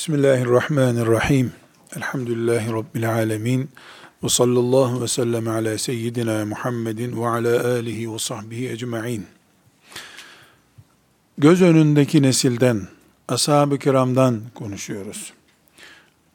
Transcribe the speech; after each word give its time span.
Bismillahirrahmanirrahim. 0.00 1.52
Elhamdülillahi 1.96 2.72
Rabbil 2.72 3.12
alemin. 3.14 3.70
Ve 4.22 4.28
sallallahu 4.28 5.02
ve 5.02 5.08
sellem 5.08 5.48
ala 5.48 5.78
seyyidina 5.78 6.46
Muhammedin 6.46 7.22
ve 7.22 7.26
ala 7.26 7.66
alihi 7.66 8.12
ve 8.12 8.18
sahbihi 8.18 8.70
ecma'in. 8.70 9.26
Göz 11.38 11.62
önündeki 11.62 12.22
nesilden, 12.22 12.88
ashab-ı 13.28 13.78
kiramdan 13.78 14.40
konuşuyoruz. 14.54 15.32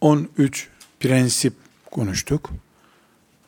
13 0.02 0.68
prensip 1.00 1.54
konuştuk. 1.92 2.50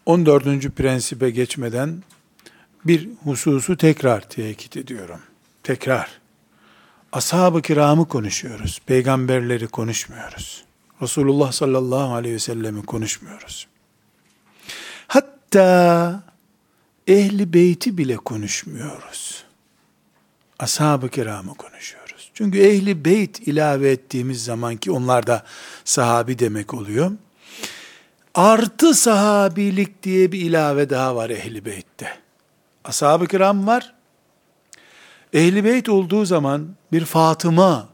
14. 0.06 0.46
prensibe 0.76 1.30
geçmeden 1.30 2.04
bir 2.86 3.10
hususu 3.24 3.78
tekrar 3.78 4.30
tekit 4.30 4.78
ediyorum. 4.78 5.20
Tekrar 5.64 6.27
ashab-ı 7.12 7.62
kiramı 7.62 8.08
konuşuyoruz. 8.08 8.80
Peygamberleri 8.86 9.68
konuşmuyoruz. 9.68 10.64
Resulullah 11.02 11.52
sallallahu 11.52 12.14
aleyhi 12.14 12.36
ve 12.36 12.40
sellemi 12.40 12.86
konuşmuyoruz. 12.86 13.68
Hatta 15.08 16.24
ehli 17.08 17.54
beyti 17.54 17.98
bile 17.98 18.16
konuşmuyoruz. 18.16 19.44
Ashab-ı 20.60 21.10
kiramı 21.10 21.54
konuşuyoruz. 21.54 22.32
Çünkü 22.34 22.60
ehli 22.60 23.06
beyt 23.06 23.48
ilave 23.48 23.92
ettiğimiz 23.92 24.44
zaman 24.44 24.78
ki 24.78 24.92
onlar 24.92 25.28
da 25.28 25.44
sahabi 25.86 26.40
demek 26.40 26.74
oluyor. 26.74 27.12
Artı 28.36 28.94
sahabilik 28.94 30.04
diye 30.04 30.32
bir 30.32 30.42
ilave 30.42 30.90
daha 30.90 31.16
var 31.16 31.30
ehli 31.30 31.66
beytte. 31.66 32.18
Ashab-ı 32.84 33.28
kiram 33.28 33.68
var, 33.68 33.94
Ehli 35.34 35.64
beyt 35.64 35.90
olduğu 35.90 36.26
zaman 36.26 36.68
bir 36.92 37.06
Fatıma 37.06 37.88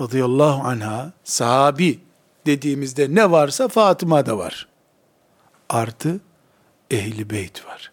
radıyallahu 0.00 0.68
anha 0.68 1.12
sahabi 1.24 2.00
dediğimizde 2.46 3.14
ne 3.14 3.30
varsa 3.30 3.68
Fatıma 3.68 4.26
da 4.26 4.38
var. 4.38 4.68
Artı 5.68 6.20
ehli 6.90 7.30
beyt 7.30 7.66
var. 7.66 7.92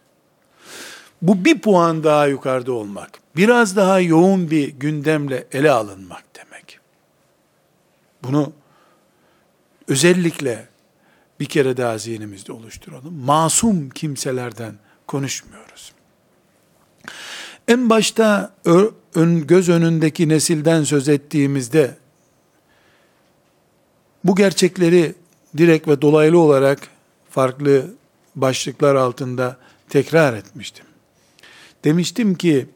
Bu 1.21 1.45
bir 1.45 1.61
puan 1.61 2.03
daha 2.03 2.27
yukarıda 2.27 2.71
olmak. 2.71 3.19
Biraz 3.35 3.75
daha 3.75 3.99
yoğun 3.99 4.51
bir 4.51 4.67
gündemle 4.67 5.47
ele 5.51 5.71
alınmak 5.71 6.23
demek. 6.35 6.79
Bunu 8.23 8.53
özellikle 9.87 10.67
bir 11.39 11.45
kere 11.45 11.77
daha 11.77 11.97
zihnimizde 11.97 12.51
oluşturalım. 12.51 13.13
Masum 13.13 13.89
kimselerden 13.89 14.75
konuşmuyoruz. 15.07 15.93
En 17.67 17.89
başta 17.89 18.55
göz 19.47 19.69
önündeki 19.69 20.29
nesilden 20.29 20.83
söz 20.83 21.09
ettiğimizde 21.09 21.97
bu 24.23 24.35
gerçekleri 24.35 25.15
direkt 25.57 25.87
ve 25.87 26.01
dolaylı 26.01 26.39
olarak 26.39 26.79
farklı 27.29 27.93
başlıklar 28.35 28.95
altında 28.95 29.57
tekrar 29.89 30.33
etmiştim. 30.33 30.85
Demiştim 31.83 32.35
ki 32.35 32.67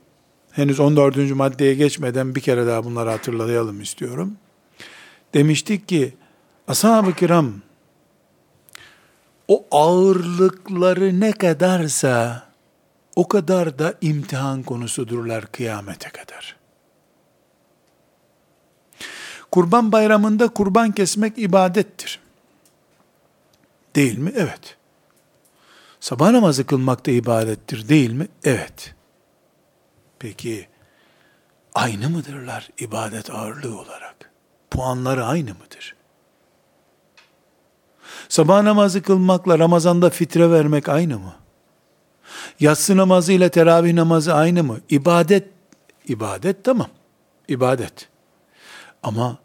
henüz 0.51 0.79
14. 0.79 1.17
maddeye 1.17 1.73
geçmeden 1.73 2.35
bir 2.35 2.41
kere 2.41 2.67
daha 2.67 2.83
bunları 2.83 3.09
hatırlayalım 3.09 3.81
istiyorum. 3.81 4.33
Demiştik 5.33 5.87
ki 5.87 6.13
ashab-ı 6.67 7.13
kiram 7.13 7.53
o 9.47 9.65
ağırlıkları 9.71 11.19
ne 11.19 11.31
kadarsa 11.31 12.50
o 13.15 13.27
kadar 13.27 13.79
da 13.79 13.93
imtihan 14.01 14.63
konusudurlar 14.63 15.45
kıyamete 15.45 16.09
kadar. 16.09 16.55
Kurban 19.51 19.91
bayramında 19.91 20.47
kurban 20.47 20.91
kesmek 20.91 21.37
ibadettir. 21.37 22.19
Değil 23.95 24.17
mi? 24.17 24.31
Evet. 24.35 24.77
Sabah 25.99 26.31
namazı 26.31 26.65
kılmak 26.65 27.05
da 27.05 27.11
ibadettir 27.11 27.89
değil 27.89 28.11
mi? 28.11 28.27
Evet. 28.43 28.95
Peki 30.19 30.67
aynı 31.73 32.09
mıdırlar 32.09 32.69
ibadet 32.79 33.29
ağırlığı 33.29 33.79
olarak? 33.79 34.31
Puanları 34.71 35.25
aynı 35.25 35.49
mıdır? 35.49 35.95
Sabah 38.29 38.61
namazı 38.61 39.01
kılmakla 39.01 39.59
Ramazan'da 39.59 40.09
fitre 40.09 40.51
vermek 40.51 40.89
aynı 40.89 41.19
mı? 41.19 41.33
Yatsı 42.61 42.97
namazı 42.97 43.33
ile 43.33 43.49
teravih 43.49 43.93
namazı 43.93 44.33
aynı 44.33 44.63
mı? 44.63 44.79
İbadet, 44.89 45.49
ibadet 46.07 46.63
tamam. 46.63 46.87
İbadet. 47.47 48.09
Ama 49.03 49.37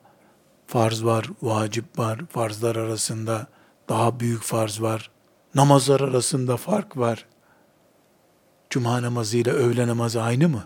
farz 0.67 1.05
var, 1.05 1.27
vacip 1.43 1.99
var, 1.99 2.21
farzlar 2.31 2.77
arasında 2.77 3.47
daha 3.89 4.21
büyük 4.21 4.43
farz 4.43 4.83
var. 4.83 5.11
Namazlar 5.55 6.01
arasında 6.01 6.57
fark 6.57 6.97
var. 6.97 7.27
Cuma 8.71 9.03
namazı 9.03 9.37
ile 9.37 9.51
öğle 9.51 9.87
namazı 9.87 10.23
aynı 10.23 10.49
mı? 10.49 10.65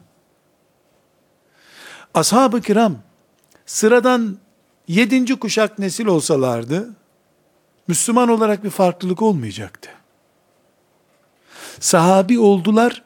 Ashab-ı 2.14 2.60
kiram 2.60 2.96
sıradan 3.66 4.38
yedinci 4.88 5.38
kuşak 5.38 5.78
nesil 5.78 6.06
olsalardı, 6.06 6.90
Müslüman 7.88 8.28
olarak 8.28 8.64
bir 8.64 8.70
farklılık 8.70 9.22
olmayacaktı 9.22 9.99
sahabi 11.80 12.38
oldular, 12.38 13.02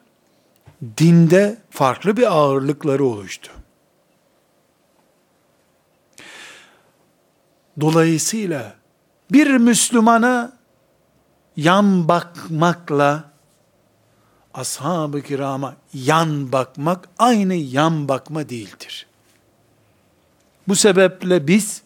dinde 0.99 1.59
farklı 1.71 2.17
bir 2.17 2.33
ağırlıkları 2.33 3.05
oluştu. 3.05 3.53
Dolayısıyla 7.81 8.75
bir 9.33 9.57
Müslümana 9.57 10.53
yan 11.57 12.09
bakmakla 12.09 13.31
ashab-ı 14.55 15.23
kirama 15.23 15.77
yan 15.95 16.53
bakmak 16.53 17.09
aynı 17.19 17.55
yan 17.55 18.09
bakma 18.09 18.49
değildir. 18.49 19.07
Bu 20.69 20.77
sebeple 20.77 21.47
biz 21.47 21.83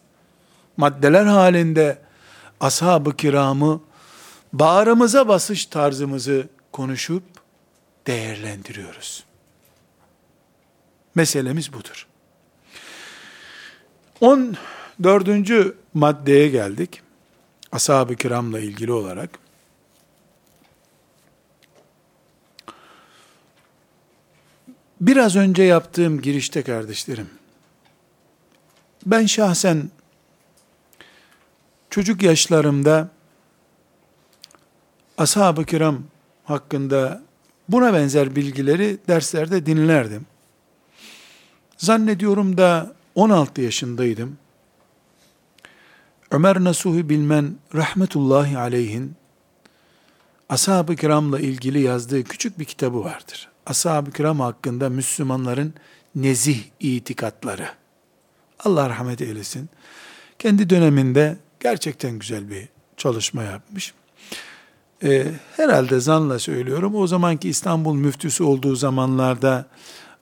maddeler 0.77 1.25
halinde 1.25 2.01
ashab-ı 2.59 3.15
kiramı 3.15 3.81
bağrımıza 4.53 5.27
basış 5.27 5.65
tarzımızı 5.65 6.47
konuşup 6.71 7.23
değerlendiriyoruz. 8.07 9.23
Meselemiz 11.15 11.73
budur. 11.73 12.07
14. 14.21 15.75
maddeye 15.93 16.47
geldik. 16.47 17.01
Ashab-ı 17.71 18.15
kiramla 18.15 18.59
ilgili 18.59 18.91
olarak. 18.91 19.39
Biraz 25.01 25.35
önce 25.35 25.63
yaptığım 25.63 26.21
girişte 26.21 26.63
kardeşlerim, 26.63 27.29
ben 29.05 29.25
şahsen 29.25 29.89
çocuk 31.89 32.23
yaşlarımda 32.23 33.09
ashab-ı 35.17 35.65
kiram 35.65 36.03
hakkında 36.49 37.21
buna 37.69 37.93
benzer 37.93 38.35
bilgileri 38.35 38.97
derslerde 39.07 39.65
dinlerdim. 39.65 40.25
Zannediyorum 41.77 42.57
da 42.57 42.93
16 43.15 43.61
yaşındaydım. 43.61 44.37
Ömer 46.31 46.63
Nasuhi 46.63 47.09
Bilmen 47.09 47.55
rahmetullahi 47.75 48.57
aleyhin 48.57 49.15
ashab-ı 50.49 50.95
kiramla 50.95 51.39
ilgili 51.39 51.81
yazdığı 51.81 52.23
küçük 52.23 52.59
bir 52.59 52.65
kitabı 52.65 53.03
vardır. 53.03 53.49
Ashab-ı 53.65 54.11
kiram 54.11 54.39
hakkında 54.39 54.89
Müslümanların 54.89 55.73
nezih 56.15 56.63
itikatları. 56.79 57.69
Allah 58.59 58.89
rahmet 58.89 59.21
eylesin. 59.21 59.69
Kendi 60.39 60.69
döneminde 60.69 61.37
gerçekten 61.59 62.19
güzel 62.19 62.49
bir 62.49 62.69
çalışma 62.97 63.43
yapmış 63.43 63.93
e, 65.03 65.27
herhalde 65.57 65.99
zanla 65.99 66.39
söylüyorum, 66.39 66.95
o 66.95 67.07
zamanki 67.07 67.49
İstanbul 67.49 67.93
müftüsü 67.93 68.43
olduğu 68.43 68.75
zamanlarda 68.75 69.65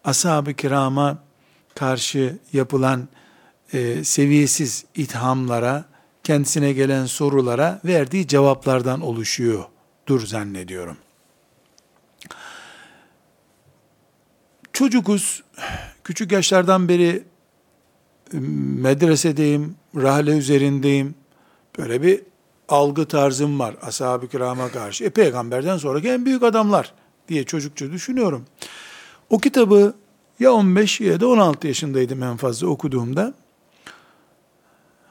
ashab-ı 0.04 0.54
kirama 0.54 1.18
karşı 1.76 2.38
yapılan 2.54 3.08
e, 3.74 4.04
seviyesiz 4.04 4.86
ithamlara, 4.96 5.86
kendisine 6.24 6.74
gelen 6.74 7.06
sorulara 7.06 7.82
verdiği 7.86 8.28
cevaplardan 8.28 9.02
oluşuyor 9.02 9.64
dur 10.08 10.26
zannediyorum. 10.26 10.98
Çocukuz, 14.74 15.44
küçük 16.04 16.32
yaşlardan 16.32 16.90
beri 16.90 17.24
medresedeyim, 18.34 19.76
rahle 19.96 20.38
üzerindeyim. 20.38 21.16
Böyle 21.78 22.02
bir 22.02 22.22
algı 22.70 23.06
tarzım 23.06 23.60
var 23.60 23.76
ashab-ı 23.82 24.28
kirama 24.28 24.70
karşı. 24.72 25.04
E 25.04 25.10
peygamberden 25.10 25.78
sonraki 25.78 26.10
en 26.10 26.26
büyük 26.26 26.44
adamlar 26.44 26.94
diye 27.28 27.44
çocukça 27.44 27.92
düşünüyorum. 27.92 28.46
O 29.30 29.40
kitabı 29.40 29.94
ya 30.40 30.52
15 30.52 31.02
ya 31.02 31.20
da 31.20 31.28
16 31.28 31.68
yaşındaydım 31.68 32.24
en 32.24 32.38
fazla 32.38 32.68
okuduğumda. 32.68 33.34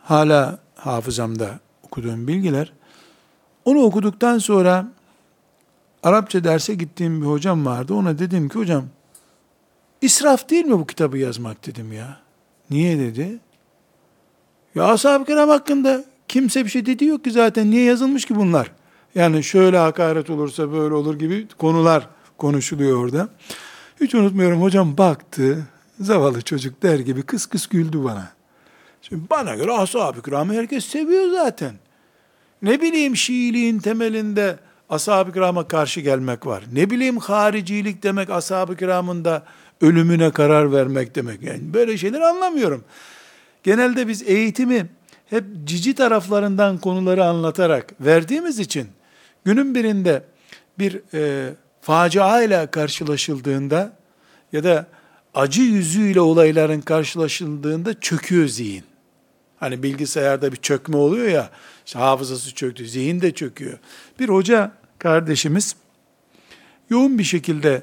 Hala 0.02 0.58
hafızamda 0.74 1.60
okuduğum 1.82 2.28
bilgiler. 2.28 2.72
Onu 3.64 3.82
okuduktan 3.82 4.38
sonra 4.38 4.88
Arapça 6.02 6.44
derse 6.44 6.74
gittiğim 6.74 7.22
bir 7.22 7.26
hocam 7.26 7.66
vardı. 7.66 7.94
Ona 7.94 8.18
dedim 8.18 8.48
ki 8.48 8.58
hocam 8.58 8.84
israf 10.02 10.50
değil 10.50 10.64
mi 10.64 10.78
bu 10.78 10.86
kitabı 10.86 11.18
yazmak 11.18 11.66
dedim 11.66 11.92
ya. 11.92 12.20
Niye 12.70 12.98
dedi? 12.98 13.38
Ya 14.74 14.84
ashab-ı 14.84 15.24
kiram 15.24 15.48
hakkında 15.48 16.04
kimse 16.28 16.64
bir 16.64 16.70
şey 16.70 16.86
dedi 16.86 17.04
yok 17.04 17.24
ki 17.24 17.30
zaten. 17.30 17.70
Niye 17.70 17.84
yazılmış 17.84 18.24
ki 18.24 18.36
bunlar? 18.36 18.70
Yani 19.14 19.44
şöyle 19.44 19.78
hakaret 19.78 20.30
olursa 20.30 20.72
böyle 20.72 20.94
olur 20.94 21.18
gibi 21.18 21.46
konular 21.58 22.08
konuşuluyor 22.38 23.04
orada. 23.04 23.28
Hiç 24.00 24.14
unutmuyorum 24.14 24.62
hocam 24.62 24.98
baktı. 24.98 25.66
Zavallı 26.00 26.42
çocuk 26.42 26.82
der 26.82 26.98
gibi 26.98 27.22
kıs 27.22 27.46
kıs 27.46 27.66
güldü 27.66 28.04
bana. 28.04 28.32
Şimdi 29.02 29.30
bana 29.30 29.54
göre 29.54 29.72
ashab-ı 29.72 30.22
kiramı 30.22 30.54
herkes 30.54 30.84
seviyor 30.84 31.30
zaten. 31.30 31.74
Ne 32.62 32.80
bileyim 32.80 33.16
Şiiliğin 33.16 33.78
temelinde 33.78 34.56
ashab-ı 34.88 35.32
kirama 35.32 35.68
karşı 35.68 36.00
gelmek 36.00 36.46
var. 36.46 36.64
Ne 36.72 36.90
bileyim 36.90 37.18
haricilik 37.18 38.02
demek 38.02 38.30
ashab-ı 38.30 38.76
kiramın 38.76 39.24
da 39.24 39.42
ölümüne 39.80 40.30
karar 40.30 40.72
vermek 40.72 41.14
demek. 41.14 41.42
Yani 41.42 41.74
böyle 41.74 41.98
şeyler 41.98 42.20
anlamıyorum. 42.20 42.84
Genelde 43.62 44.08
biz 44.08 44.22
eğitimi 44.22 44.86
hep 45.30 45.44
cici 45.64 45.94
taraflarından 45.94 46.78
konuları 46.78 47.24
anlatarak 47.24 47.94
verdiğimiz 48.00 48.58
için 48.58 48.88
günün 49.44 49.74
birinde 49.74 50.24
bir 50.78 51.00
e, 51.14 51.52
facia 51.80 52.42
ile 52.42 52.66
karşılaşıldığında 52.66 53.96
ya 54.52 54.64
da 54.64 54.86
acı 55.34 55.62
yüzüyle 55.62 56.20
olayların 56.20 56.80
karşılaşıldığında 56.80 58.00
çöküyor 58.00 58.46
zihin. 58.46 58.84
Hani 59.60 59.82
bilgisayarda 59.82 60.52
bir 60.52 60.56
çökme 60.56 60.96
oluyor 60.96 61.28
ya, 61.28 61.50
işte 61.86 61.98
hafızası 61.98 62.54
çöktü, 62.54 62.88
zihin 62.88 63.20
de 63.20 63.30
çöküyor. 63.34 63.78
Bir 64.20 64.28
hoca 64.28 64.72
kardeşimiz 64.98 65.76
yoğun 66.90 67.18
bir 67.18 67.24
şekilde 67.24 67.82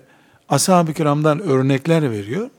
ashab-ı 0.49 0.93
kiramdan 0.93 1.39
örnekler 1.39 2.11
veriyor. 2.11 2.49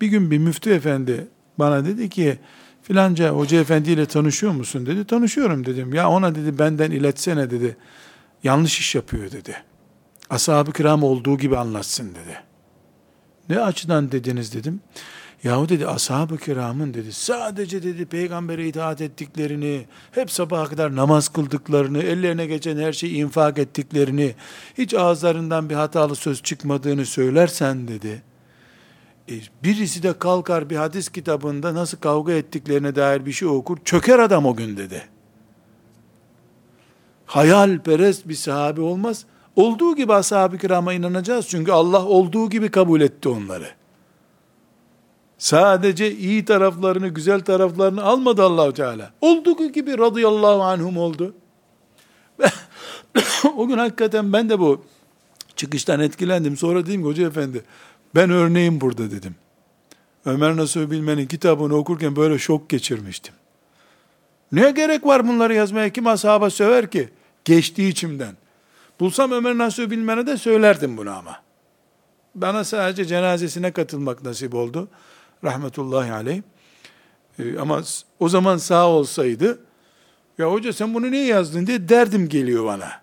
Bir 0.00 0.06
gün 0.06 0.30
bir 0.30 0.38
müftü 0.38 0.74
efendi 0.74 1.26
bana 1.58 1.84
dedi 1.84 2.08
ki, 2.08 2.38
filanca 2.86 3.30
hoca 3.30 3.60
efendiyle 3.60 4.06
tanışıyor 4.06 4.52
musun 4.52 4.86
dedi. 4.86 5.04
Tanışıyorum 5.04 5.66
dedim. 5.66 5.94
Ya 5.94 6.08
ona 6.08 6.34
dedi 6.34 6.58
benden 6.58 6.90
iletsene 6.90 7.50
dedi. 7.50 7.76
Yanlış 8.44 8.78
iş 8.80 8.94
yapıyor 8.94 9.32
dedi. 9.32 9.56
Ashab-ı 10.30 10.72
kiram 10.72 11.02
olduğu 11.02 11.38
gibi 11.38 11.56
anlatsın 11.56 12.10
dedi. 12.10 12.42
Ne 13.48 13.60
açıdan 13.60 14.12
dediniz 14.12 14.54
dedim. 14.54 14.80
Yahu 15.44 15.68
dedi 15.68 15.86
ashab-ı 15.86 16.38
kiramın 16.38 16.94
dedi 16.94 17.12
sadece 17.12 17.82
dedi 17.82 18.06
peygambere 18.06 18.68
itaat 18.68 19.00
ettiklerini, 19.00 19.86
hep 20.12 20.30
sabaha 20.30 20.64
kadar 20.64 20.96
namaz 20.96 21.28
kıldıklarını, 21.28 22.02
ellerine 22.02 22.46
geçen 22.46 22.76
her 22.76 22.92
şeyi 22.92 23.14
infak 23.14 23.58
ettiklerini, 23.58 24.34
hiç 24.78 24.94
ağızlarından 24.94 25.70
bir 25.70 25.74
hatalı 25.74 26.16
söz 26.16 26.42
çıkmadığını 26.42 27.06
söylersen 27.06 27.88
dedi. 27.88 28.22
E, 29.28 29.34
birisi 29.64 30.02
de 30.02 30.18
kalkar 30.18 30.70
bir 30.70 30.76
hadis 30.76 31.08
kitabında 31.08 31.74
nasıl 31.74 31.98
kavga 31.98 32.32
ettiklerine 32.32 32.94
dair 32.94 33.26
bir 33.26 33.32
şey 33.32 33.48
okur, 33.48 33.78
çöker 33.84 34.18
adam 34.18 34.46
o 34.46 34.56
gün 34.56 34.76
dedi. 34.76 35.08
Hayalperest 37.26 38.28
bir 38.28 38.34
sahabi 38.34 38.80
olmaz. 38.80 39.24
Olduğu 39.56 39.96
gibi 39.96 40.14
ashab-ı 40.14 40.58
kirama 40.58 40.92
inanacağız. 40.92 41.48
Çünkü 41.48 41.72
Allah 41.72 42.04
olduğu 42.04 42.50
gibi 42.50 42.70
kabul 42.70 43.00
etti 43.00 43.28
onları. 43.28 43.68
Sadece 45.38 46.16
iyi 46.16 46.44
taraflarını, 46.44 47.08
güzel 47.08 47.40
taraflarını 47.40 48.02
almadı 48.02 48.42
Allahu 48.42 48.72
Teala. 48.72 49.12
Olduğu 49.20 49.72
gibi 49.72 49.98
radıyallahu 49.98 50.62
anhum 50.62 50.96
oldu. 50.96 51.34
o 53.56 53.66
gün 53.66 53.78
hakikaten 53.78 54.32
ben 54.32 54.48
de 54.48 54.58
bu 54.58 54.84
çıkıştan 55.56 56.00
etkilendim. 56.00 56.56
Sonra 56.56 56.86
dedim 56.86 57.00
ki 57.00 57.06
hoca 57.06 57.26
efendi 57.26 57.64
ben 58.14 58.30
örneğim 58.30 58.80
burada 58.80 59.10
dedim. 59.10 59.34
Ömer 60.24 60.56
Nasuh 60.56 60.90
Bilmen'in 60.90 61.26
kitabını 61.26 61.74
okurken 61.74 62.16
böyle 62.16 62.38
şok 62.38 62.70
geçirmiştim. 62.70 63.34
Ne 64.52 64.70
gerek 64.70 65.06
var 65.06 65.28
bunları 65.28 65.54
yazmaya? 65.54 65.90
Kim 65.90 66.06
ashaba 66.06 66.50
söver 66.50 66.90
ki? 66.90 67.08
Geçtiği 67.44 67.88
içimden. 67.88 68.36
Bulsam 69.00 69.32
Ömer 69.32 69.58
Nasuh 69.58 69.90
Bilmen'e 69.90 70.26
de 70.26 70.36
söylerdim 70.36 70.96
bunu 70.96 71.10
ama. 71.10 71.42
Bana 72.34 72.64
sadece 72.64 73.04
cenazesine 73.04 73.72
katılmak 73.72 74.24
nasip 74.24 74.54
oldu 74.54 74.88
rahmetullahi 75.44 76.12
aleyh. 76.12 76.42
Ee, 77.38 77.58
ama 77.58 77.82
o 78.20 78.28
zaman 78.28 78.56
sağ 78.56 78.88
olsaydı, 78.88 79.58
ya 80.38 80.52
hoca 80.52 80.72
sen 80.72 80.94
bunu 80.94 81.10
niye 81.10 81.24
yazdın 81.24 81.66
diye 81.66 81.88
derdim 81.88 82.28
geliyor 82.28 82.64
bana. 82.64 83.02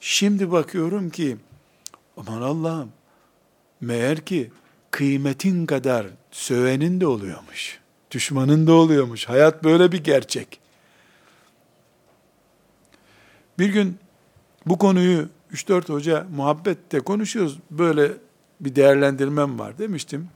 Şimdi 0.00 0.52
bakıyorum 0.52 1.10
ki, 1.10 1.36
aman 2.16 2.42
Allah'ım, 2.42 2.92
meğer 3.80 4.20
ki 4.20 4.50
kıymetin 4.90 5.66
kadar 5.66 6.06
sövenin 6.30 7.00
de 7.00 7.06
oluyormuş. 7.06 7.78
Düşmanın 8.10 8.66
da 8.66 8.72
oluyormuş. 8.72 9.28
Hayat 9.28 9.64
böyle 9.64 9.92
bir 9.92 10.04
gerçek. 10.04 10.60
Bir 13.58 13.68
gün 13.68 13.98
bu 14.66 14.78
konuyu 14.78 15.28
3-4 15.52 15.92
hoca 15.92 16.26
muhabbette 16.36 17.00
konuşuyoruz. 17.00 17.58
Böyle 17.70 18.12
bir 18.60 18.74
değerlendirmem 18.74 19.58
var 19.58 19.78
demiştim. 19.78 20.28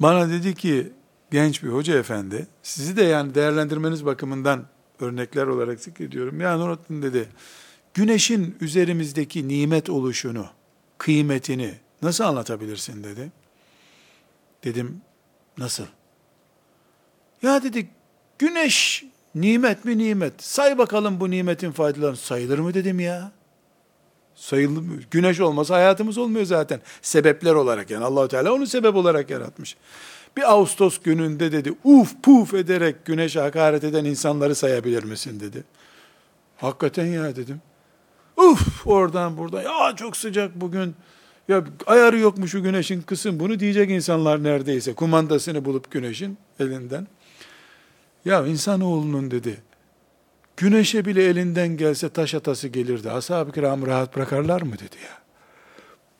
Bana 0.00 0.28
dedi 0.28 0.54
ki 0.54 0.92
genç 1.30 1.62
bir 1.62 1.68
hoca 1.68 1.98
efendi, 1.98 2.46
sizi 2.62 2.96
de 2.96 3.02
yani 3.02 3.34
değerlendirmeniz 3.34 4.04
bakımından 4.04 4.66
örnekler 5.00 5.46
olarak 5.46 5.80
zikrediyorum. 5.80 6.40
Ya 6.40 6.56
Nurattin 6.56 7.02
dedi, 7.02 7.28
güneşin 7.94 8.56
üzerimizdeki 8.60 9.48
nimet 9.48 9.90
oluşunu, 9.90 10.46
kıymetini 10.98 11.74
nasıl 12.02 12.24
anlatabilirsin 12.24 13.04
dedi. 13.04 13.32
Dedim, 14.64 15.00
nasıl? 15.58 15.84
Ya 17.42 17.62
dedi, 17.62 17.88
güneş 18.38 19.04
nimet 19.34 19.84
mi 19.84 19.98
nimet? 19.98 20.42
Say 20.42 20.78
bakalım 20.78 21.20
bu 21.20 21.30
nimetin 21.30 21.72
faydalarını. 21.72 22.16
Sayılır 22.16 22.58
mı 22.58 22.74
dedim 22.74 23.00
ya. 23.00 23.32
Sayılmıyor. 24.34 25.02
Güneş 25.10 25.40
olmasa 25.40 25.74
hayatımız 25.74 26.18
olmuyor 26.18 26.44
zaten. 26.44 26.80
Sebepler 27.02 27.54
olarak 27.54 27.90
yani 27.90 28.04
Allahu 28.04 28.28
Teala 28.28 28.52
onu 28.52 28.66
sebep 28.66 28.96
olarak 28.96 29.30
yaratmış. 29.30 29.76
Bir 30.36 30.52
Ağustos 30.52 30.98
gününde 30.98 31.52
dedi 31.52 31.74
uf 31.84 32.22
puf 32.22 32.54
ederek 32.54 33.04
güneşe 33.04 33.40
hakaret 33.40 33.84
eden 33.84 34.04
insanları 34.04 34.54
sayabilir 34.54 35.04
misin 35.04 35.40
dedi. 35.40 35.64
Hakikaten 36.56 37.06
ya 37.06 37.36
dedim. 37.36 37.60
Uf 38.36 38.86
oradan 38.86 39.36
buradan 39.38 39.62
ya 39.62 39.96
çok 39.96 40.16
sıcak 40.16 40.54
bugün. 40.60 40.94
Ya 41.48 41.64
ayarı 41.86 42.18
yokmuş 42.18 42.50
şu 42.50 42.62
güneşin 42.62 43.02
kısım. 43.02 43.40
Bunu 43.40 43.60
diyecek 43.60 43.90
insanlar 43.90 44.42
neredeyse. 44.42 44.94
Kumandasını 44.94 45.64
bulup 45.64 45.90
güneşin 45.90 46.38
elinden. 46.60 47.06
Ya 48.24 48.46
insanoğlunun 48.46 49.30
dedi 49.30 49.62
Güneşe 50.56 51.04
bile 51.04 51.24
elinden 51.24 51.76
gelse 51.76 52.08
taş 52.08 52.34
atası 52.34 52.68
gelirdi. 52.68 53.10
Ashab-ı 53.10 53.52
kiram 53.52 53.86
rahat 53.86 54.16
bırakarlar 54.16 54.62
mı 54.62 54.74
dedi 54.74 54.96
ya. 55.04 55.18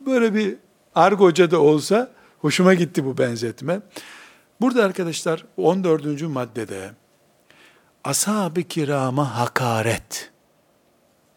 Böyle 0.07 0.35
bir 0.35 0.57
argoca 0.95 1.51
da 1.51 1.61
olsa 1.61 2.11
hoşuma 2.39 2.75
gitti 2.75 3.05
bu 3.05 3.19
benzetme. 3.19 3.81
Burada 4.61 4.85
arkadaşlar 4.85 5.45
14. 5.57 6.23
maddede 6.23 6.91
ashab-ı 8.05 8.63
kirama 8.63 9.39
hakaret 9.39 10.33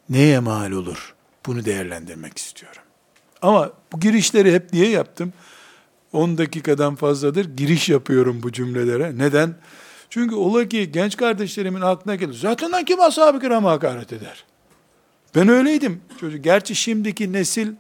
neye 0.10 0.40
mal 0.40 0.72
olur? 0.72 1.16
Bunu 1.46 1.66
değerlendirmek 1.66 2.38
istiyorum. 2.38 2.82
Ama 3.42 3.72
bu 3.94 4.00
girişleri 4.00 4.54
hep 4.54 4.74
diye 4.74 4.90
yaptım. 4.90 5.34
10 6.14 6.38
dakikadan 6.38 6.96
fazladır 6.96 7.46
giriş 7.58 7.90
yapıyorum 7.90 8.44
bu 8.44 8.52
cümlelere. 8.52 9.18
Neden? 9.18 9.56
Çünkü 10.10 10.36
ola 10.36 10.68
ki 10.68 10.92
genç 10.92 11.18
kardeşlerimin 11.18 11.82
aklına 11.82 12.16
gelir. 12.16 12.34
Zaten 12.34 12.86
kim 12.86 13.02
ashab-ı 13.02 13.40
kirama 13.40 13.72
hakaret 13.72 14.14
eder? 14.14 14.44
Ben 15.36 15.50
öyleydim. 15.50 16.02
Çocuk. 16.20 16.44
Gerçi 16.44 16.76
şimdiki 16.76 17.34
nesil 17.34 17.74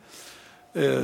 e, 0.75 0.99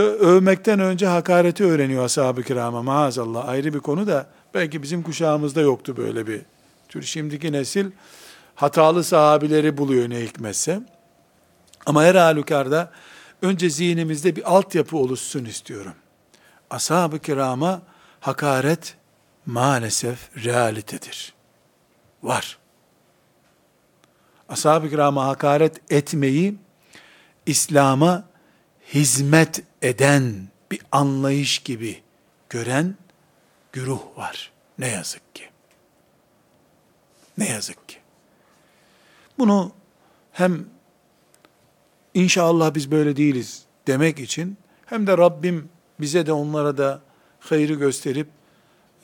övmekten 0.00 0.80
önce 0.80 1.06
hakareti 1.06 1.64
öğreniyor 1.64 2.04
ashab-ı 2.04 2.42
kirama 2.42 2.82
maazallah 2.82 3.48
ayrı 3.48 3.74
bir 3.74 3.80
konu 3.80 4.06
da 4.06 4.26
belki 4.54 4.82
bizim 4.82 5.02
kuşağımızda 5.02 5.60
yoktu 5.60 5.96
böyle 5.96 6.26
bir 6.26 6.40
tür. 6.88 7.02
Şimdiki 7.02 7.52
nesil 7.52 7.86
hatalı 8.60 9.04
sahabileri 9.04 9.76
buluyor 9.76 10.10
ne 10.10 10.20
hikmetse. 10.20 10.80
Ama 11.86 12.04
her 12.04 12.14
halükarda 12.14 12.92
önce 13.42 13.70
zihnimizde 13.70 14.36
bir 14.36 14.56
altyapı 14.56 14.96
oluşsun 14.96 15.44
istiyorum. 15.44 15.94
Ashab-ı 16.70 17.18
kirama 17.18 17.82
hakaret 18.20 18.96
maalesef 19.46 20.44
realitedir. 20.44 21.34
Var. 22.22 22.58
Ashab-ı 24.48 24.90
kirama 24.90 25.26
hakaret 25.26 25.92
etmeyi 25.92 26.54
İslam'a 27.46 28.24
hizmet 28.94 29.62
eden 29.82 30.48
bir 30.70 30.80
anlayış 30.92 31.58
gibi 31.58 32.02
gören 32.48 32.94
güruh 33.72 34.00
var. 34.16 34.52
Ne 34.78 34.88
yazık 34.88 35.34
ki. 35.34 35.44
Ne 37.38 37.48
yazık 37.48 37.88
ki. 37.88 37.99
Bunu 39.40 39.72
hem 40.32 40.64
inşallah 42.14 42.74
biz 42.74 42.90
böyle 42.90 43.16
değiliz 43.16 43.62
demek 43.86 44.18
için 44.18 44.56
hem 44.86 45.06
de 45.06 45.18
Rabbim 45.18 45.68
bize 46.00 46.26
de 46.26 46.32
onlara 46.32 46.78
da 46.78 47.00
hayrı 47.40 47.74
gösterip 47.74 48.26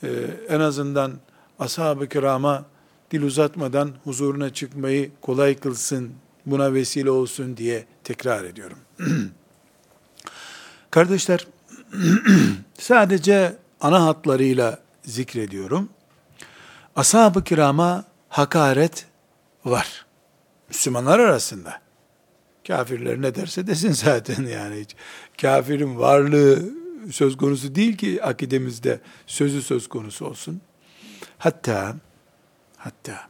e, 0.03 0.09
en 0.49 0.59
azından 0.59 1.13
ashab-ı 1.59 2.09
kirama 2.09 2.65
dil 3.11 3.21
uzatmadan 3.21 3.91
huzuruna 4.03 4.53
çıkmayı 4.53 5.11
kolay 5.21 5.55
kılsın, 5.55 6.11
buna 6.45 6.73
vesile 6.73 7.11
olsun 7.11 7.57
diye 7.57 7.85
tekrar 8.03 8.43
ediyorum. 8.43 8.79
Kardeşler, 10.91 11.47
sadece 12.79 13.55
ana 13.81 14.05
hatlarıyla 14.05 14.79
zikrediyorum. 15.03 15.89
Ashab-ı 16.95 17.43
kirama 17.43 18.05
hakaret 18.29 19.05
var. 19.65 20.06
Müslümanlar 20.69 21.19
arasında. 21.19 21.81
Kafirler 22.67 23.21
ne 23.21 23.35
derse 23.35 23.67
desin 23.67 23.91
zaten 23.91 24.43
yani. 24.43 24.79
Hiç. 24.79 24.95
Kafirin 25.41 25.97
varlığı 25.99 26.69
söz 27.11 27.37
konusu 27.37 27.75
değil 27.75 27.97
ki 27.97 28.23
akidemizde 28.23 28.99
sözü 29.27 29.61
söz 29.61 29.89
konusu 29.89 30.25
olsun. 30.25 30.61
Hatta 31.37 31.95
hatta 32.77 33.27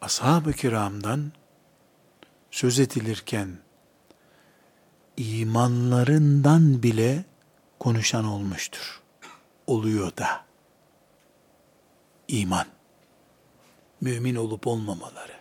ashab-ı 0.00 0.52
kiramdan 0.52 1.32
söz 2.50 2.80
edilirken 2.80 3.58
imanlarından 5.16 6.82
bile 6.82 7.24
konuşan 7.78 8.24
olmuştur. 8.24 9.00
Oluyor 9.66 10.16
da. 10.16 10.44
İman. 12.28 12.66
Mümin 14.02 14.34
olup 14.34 14.66
olmamaları. 14.66 15.32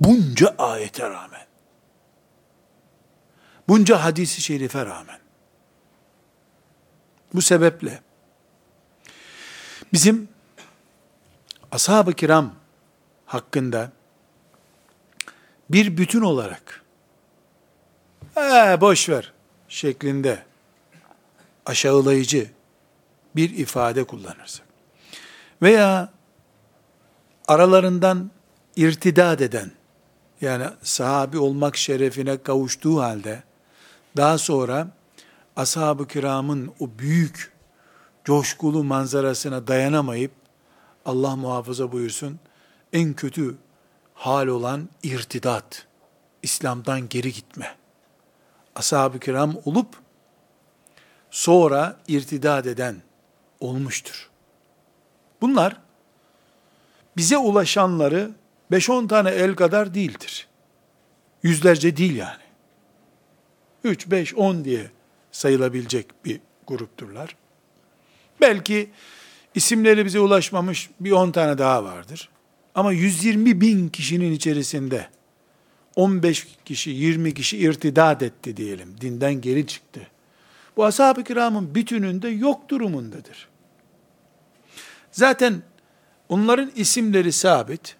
Bunca 0.00 0.54
ayete 0.58 1.10
rağmen. 1.10 1.46
Bunca 3.68 4.04
hadisi 4.04 4.42
şerife 4.42 4.86
rağmen. 4.86 5.18
Bu 7.34 7.42
sebeple 7.42 8.02
bizim 9.92 10.28
ashab-ı 11.72 12.12
kiram 12.12 12.54
hakkında 13.26 13.92
bir 15.70 15.96
bütün 15.96 16.20
olarak 16.20 16.84
ee, 18.36 18.78
boş 18.80 19.08
ver 19.08 19.32
şeklinde 19.68 20.44
aşağılayıcı 21.66 22.50
bir 23.36 23.50
ifade 23.58 24.04
kullanırsak 24.04 24.66
veya 25.62 26.12
aralarından 27.50 28.30
irtidad 28.76 29.40
eden 29.40 29.70
yani 30.40 30.64
sahabi 30.82 31.38
olmak 31.38 31.76
şerefine 31.76 32.42
kavuştuğu 32.42 33.00
halde 33.00 33.42
daha 34.16 34.38
sonra 34.38 34.88
ashab-ı 35.56 36.06
kiramın 36.06 36.72
o 36.80 36.88
büyük 36.98 37.52
coşkulu 38.24 38.84
manzarasına 38.84 39.66
dayanamayıp 39.66 40.32
Allah 41.04 41.36
muhafaza 41.36 41.92
buyursun 41.92 42.40
en 42.92 43.14
kötü 43.14 43.56
hal 44.14 44.46
olan 44.46 44.88
irtidat, 45.02 45.86
İslam'dan 46.42 47.08
geri 47.08 47.32
gitme. 47.32 47.76
Ashab-ı 48.74 49.18
kiram 49.18 49.56
olup 49.64 49.96
sonra 51.30 51.96
irtidat 52.08 52.66
eden 52.66 53.02
olmuştur. 53.60 54.30
Bunlar 55.40 55.89
bize 57.20 57.38
ulaşanları 57.38 58.30
5-10 58.72 59.08
tane 59.08 59.30
el 59.30 59.54
kadar 59.54 59.94
değildir. 59.94 60.48
Yüzlerce 61.42 61.96
değil 61.96 62.16
yani. 62.16 62.42
3, 63.84 64.10
5, 64.10 64.34
10 64.34 64.64
diye 64.64 64.90
sayılabilecek 65.32 66.06
bir 66.24 66.40
grupturlar. 66.66 67.36
Belki 68.40 68.90
isimleri 69.54 70.04
bize 70.04 70.20
ulaşmamış 70.20 70.90
bir 71.00 71.10
10 71.10 71.30
tane 71.30 71.58
daha 71.58 71.84
vardır. 71.84 72.28
Ama 72.74 72.92
120 72.92 73.60
bin 73.60 73.88
kişinin 73.88 74.32
içerisinde 74.32 75.08
15 75.96 76.46
kişi, 76.64 76.90
20 76.90 77.34
kişi 77.34 77.58
irtidat 77.58 78.22
etti 78.22 78.56
diyelim. 78.56 78.96
Dinden 79.00 79.40
geri 79.40 79.66
çıktı. 79.66 80.00
Bu 80.76 80.84
ashab-ı 80.84 81.24
kiramın 81.24 81.74
bütününde 81.74 82.28
yok 82.28 82.68
durumundadır. 82.68 83.48
Zaten 85.12 85.62
onların 86.30 86.70
isimleri 86.76 87.32
sabit. 87.32 87.96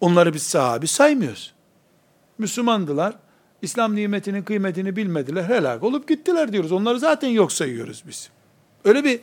Onları 0.00 0.34
biz 0.34 0.42
sahabi 0.42 0.86
saymıyoruz. 0.86 1.54
Müslümandılar. 2.38 3.14
İslam 3.62 3.96
nimetinin 3.96 4.42
kıymetini 4.42 4.96
bilmediler. 4.96 5.44
Helak 5.44 5.82
olup 5.82 6.08
gittiler 6.08 6.52
diyoruz. 6.52 6.72
Onları 6.72 6.98
zaten 6.98 7.28
yok 7.28 7.52
sayıyoruz 7.52 8.02
biz. 8.08 8.30
Öyle 8.84 9.04
bir 9.04 9.20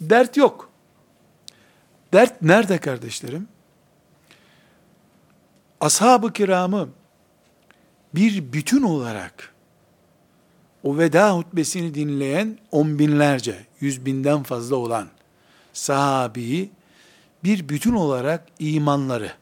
dert 0.00 0.36
yok. 0.36 0.70
Dert 2.12 2.42
nerede 2.42 2.78
kardeşlerim? 2.78 3.48
Ashab-ı 5.80 6.32
kiramı 6.32 6.88
bir 8.14 8.52
bütün 8.52 8.82
olarak 8.82 9.54
o 10.82 10.98
veda 10.98 11.36
hutbesini 11.36 11.94
dinleyen 11.94 12.58
on 12.72 12.98
binlerce, 12.98 13.66
yüz 13.80 14.06
binden 14.06 14.42
fazla 14.42 14.76
olan 14.76 15.08
sahabiyi 15.72 16.70
bir 17.44 17.68
bütün 17.68 17.92
olarak 17.92 18.46
imanları, 18.58 19.32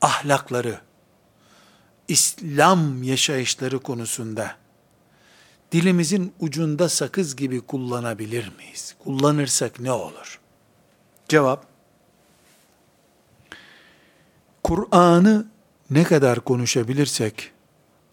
ahlakları, 0.00 0.80
İslam 2.08 3.02
yaşayışları 3.02 3.78
konusunda 3.78 4.56
dilimizin 5.72 6.34
ucunda 6.40 6.88
sakız 6.88 7.36
gibi 7.36 7.60
kullanabilir 7.60 8.52
miyiz? 8.56 8.94
Kullanırsak 9.04 9.80
ne 9.80 9.92
olur? 9.92 10.40
Cevap, 11.28 11.66
Kur'an'ı 14.62 15.46
ne 15.90 16.04
kadar 16.04 16.40
konuşabilirsek, 16.40 17.52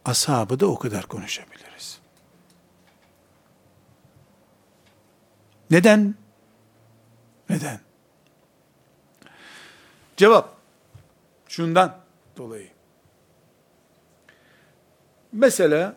ashabı 0.06 0.60
da 0.60 0.68
o 0.68 0.80
kadar 0.80 1.06
konuşabiliriz. 1.06 2.00
Neden? 5.72 6.16
Neden? 7.50 7.89
Cevap, 10.20 10.56
şundan 11.48 11.98
dolayı. 12.38 12.68
Mesela, 15.32 15.96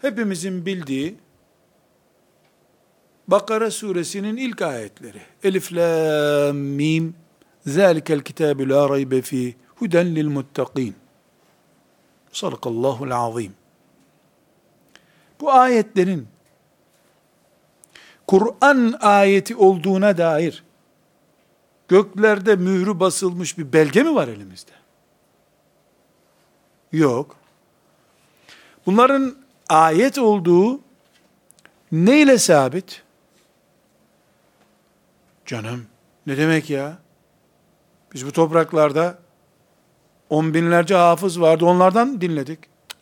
hepimizin 0.00 0.66
bildiği 0.66 1.16
Bakara 3.28 3.70
suresinin 3.70 4.36
ilk 4.36 4.62
ayetleri. 4.62 5.22
Elif, 5.42 5.72
la, 5.72 6.52
mim, 6.52 7.16
zâlikel 7.66 8.20
kitâbü 8.20 8.68
la 8.68 8.88
raybe 8.88 9.22
fî, 9.22 9.56
huden 9.76 10.14
lil 10.14 10.28
muttaqîn. 10.28 10.94
Sadakallahul 12.32 13.10
azim. 13.10 13.54
Bu 15.40 15.52
ayetlerin 15.52 16.28
Kur'an 18.26 18.94
ayeti 19.00 19.56
olduğuna 19.56 20.18
dair 20.18 20.63
göklerde 21.88 22.56
mührü 22.56 23.00
basılmış 23.00 23.58
bir 23.58 23.72
belge 23.72 24.02
mi 24.02 24.14
var 24.14 24.28
elimizde? 24.28 24.72
Yok. 26.92 27.36
Bunların 28.86 29.36
ayet 29.68 30.18
olduğu 30.18 30.80
neyle 31.92 32.38
sabit? 32.38 33.02
Canım 35.46 35.86
ne 36.26 36.36
demek 36.36 36.70
ya? 36.70 36.98
Biz 38.14 38.26
bu 38.26 38.32
topraklarda 38.32 39.18
on 40.30 40.54
binlerce 40.54 40.94
hafız 40.94 41.40
vardı 41.40 41.64
onlardan 41.64 42.20
dinledik. 42.20 42.58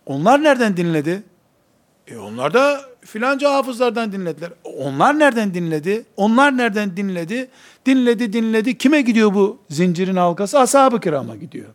Onlar 0.07 0.43
nereden 0.43 0.77
dinledi? 0.77 1.23
E 2.07 2.19
onlar 2.19 2.55
da 2.55 2.81
filanca 3.01 3.53
hafızlardan 3.53 4.13
dinlediler. 4.13 4.53
Onlar 4.65 5.19
nereden 5.19 5.55
dinledi? 5.55 6.05
Onlar 6.17 6.57
nereden 6.57 6.97
dinledi? 6.97 7.51
Dinledi 7.87 8.33
dinledi. 8.33 8.79
Kime 8.79 9.01
gidiyor 9.01 9.35
bu 9.35 9.59
zincirin 9.71 10.17
halkası? 10.17 10.59
Ashab-ı 10.59 11.01
kirama 11.01 11.37
gidiyor. 11.37 11.69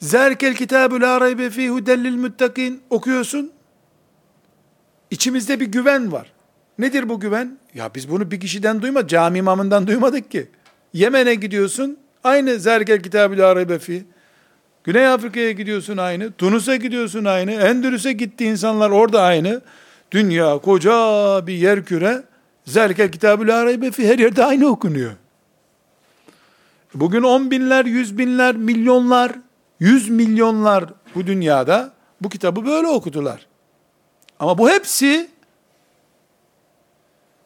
Zerkel 0.00 0.54
kitabü 0.54 1.00
la 1.00 1.20
raybe 1.20 1.50
fî 1.50 1.68
hudellil 1.68 2.14
müttakin 2.14 2.82
okuyorsun. 2.90 3.52
İçimizde 5.10 5.60
bir 5.60 5.66
güven 5.66 6.12
var. 6.12 6.32
Nedir 6.78 7.08
bu 7.08 7.20
güven? 7.20 7.58
Ya 7.74 7.90
biz 7.94 8.10
bunu 8.10 8.30
bir 8.30 8.40
kişiden 8.40 8.82
duymadık, 8.82 9.10
cami 9.10 9.38
imamından 9.38 9.86
duymadık 9.86 10.30
ki. 10.30 10.48
Yemen'e 10.92 11.34
gidiyorsun, 11.34 11.98
aynı 12.24 12.58
Zerkel 12.58 13.02
kitabı 13.02 13.38
la 13.38 13.56
raybe 13.56 13.78
fî. 13.78 14.04
Güney 14.84 15.06
Afrika'ya 15.06 15.52
gidiyorsun 15.52 15.96
aynı, 15.96 16.32
Tunus'a 16.32 16.76
gidiyorsun 16.76 17.24
aynı, 17.24 17.52
Endülüs'e 17.52 18.12
gitti 18.12 18.44
insanlar 18.44 18.90
orada 18.90 19.22
aynı. 19.22 19.60
Dünya 20.10 20.58
koca 20.58 20.92
bir 21.46 21.54
yer 21.54 21.84
küre. 21.84 22.22
Zerke 22.64 23.10
kitabı 23.10 23.46
la 23.46 23.64
raybe 23.64 23.90
fi 23.90 24.08
her 24.08 24.18
yerde 24.18 24.44
aynı 24.44 24.66
okunuyor. 24.66 25.12
Bugün 26.94 27.22
on 27.22 27.50
binler, 27.50 27.84
yüz 27.84 28.18
binler, 28.18 28.56
milyonlar, 28.56 29.32
yüz 29.80 30.08
milyonlar 30.08 30.84
bu 31.14 31.26
dünyada 31.26 31.92
bu 32.20 32.28
kitabı 32.28 32.66
böyle 32.66 32.88
okudular. 32.88 33.46
Ama 34.38 34.58
bu 34.58 34.70
hepsi 34.70 35.30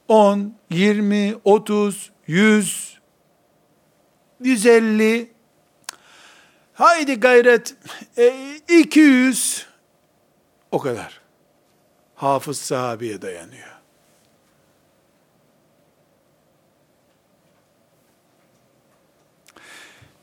10, 0.09 0.55
20, 0.71 1.35
30, 1.45 2.11
100, 2.27 2.99
150, 4.41 5.31
haydi 6.75 7.21
gayret, 7.21 7.77
e, 8.19 8.57
200, 8.69 9.67
o 10.73 10.79
kadar. 10.79 11.21
Hafız 12.15 12.59
sahabeye 12.59 13.23
dayanıyor. 13.23 13.76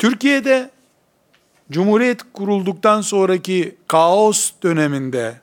Türkiye'de 0.04 0.70
Cumhuriyet 1.72 2.22
kurulduktan 2.34 3.02
sonraki 3.02 3.76
kaos 3.88 4.52
döneminde 4.64 5.40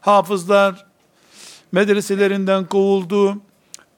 hafızlar 0.00 0.86
medreselerinden 1.72 2.64
kovuldu. 2.64 3.36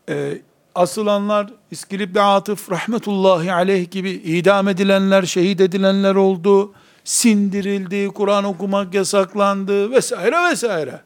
E, 0.09 0.39
asılanlar 0.75 1.51
İskilip 1.71 2.17
Atıf 2.17 2.71
rahmetullahi 2.71 3.53
aleyh 3.53 3.91
gibi 3.91 4.11
idam 4.11 4.69
edilenler, 4.69 5.23
şehit 5.23 5.61
edilenler 5.61 6.15
oldu. 6.15 6.73
Sindirildi, 7.05 8.09
Kur'an 8.09 8.45
okumak 8.45 8.95
yasaklandı 8.95 9.91
vesaire 9.91 10.51
vesaire. 10.51 11.01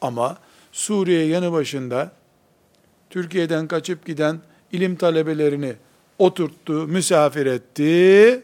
Ama 0.00 0.36
Suriye 0.72 1.26
yanı 1.26 1.52
başında 1.52 2.12
Türkiye'den 3.10 3.68
kaçıp 3.68 4.06
giden 4.06 4.40
ilim 4.72 4.96
talebelerini 4.96 5.76
oturttu, 6.18 6.72
misafir 6.72 7.46
etti 7.46 8.42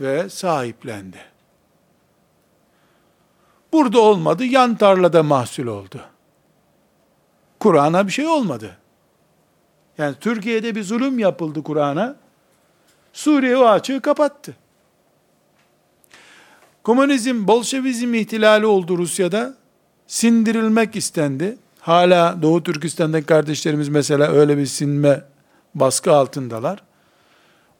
ve 0.00 0.28
sahiplendi. 0.28 1.18
Burada 3.72 4.00
olmadı, 4.00 4.44
yan 4.44 4.76
tarlada 4.76 5.22
mahsul 5.22 5.66
oldu. 5.66 6.00
Kur'an'a 7.60 8.06
bir 8.06 8.12
şey 8.12 8.26
olmadı. 8.26 8.76
Yani 9.98 10.14
Türkiye'de 10.20 10.74
bir 10.74 10.82
zulüm 10.82 11.18
yapıldı 11.18 11.62
Kur'an'a. 11.62 12.16
Suriye 13.12 13.56
o 13.56 13.64
açığı 13.64 14.00
kapattı. 14.00 14.56
Komünizm, 16.82 17.46
Bolşevizm 17.46 18.14
ihtilali 18.14 18.66
oldu 18.66 18.98
Rusya'da. 18.98 19.54
Sindirilmek 20.06 20.96
istendi. 20.96 21.58
Hala 21.80 22.42
Doğu 22.42 22.62
Türkistan'daki 22.62 23.26
kardeşlerimiz 23.26 23.88
mesela 23.88 24.26
öyle 24.28 24.58
bir 24.58 24.66
sinme 24.66 25.24
baskı 25.80 26.12
altındalar. 26.12 26.82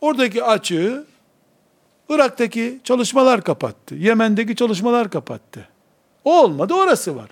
Oradaki 0.00 0.44
açığı 0.44 1.06
Irak'taki 2.08 2.80
çalışmalar 2.84 3.42
kapattı. 3.42 3.94
Yemen'deki 3.94 4.56
çalışmalar 4.56 5.10
kapattı. 5.10 5.68
O 6.24 6.42
olmadı 6.42 6.74
orası 6.74 7.16
var. 7.16 7.30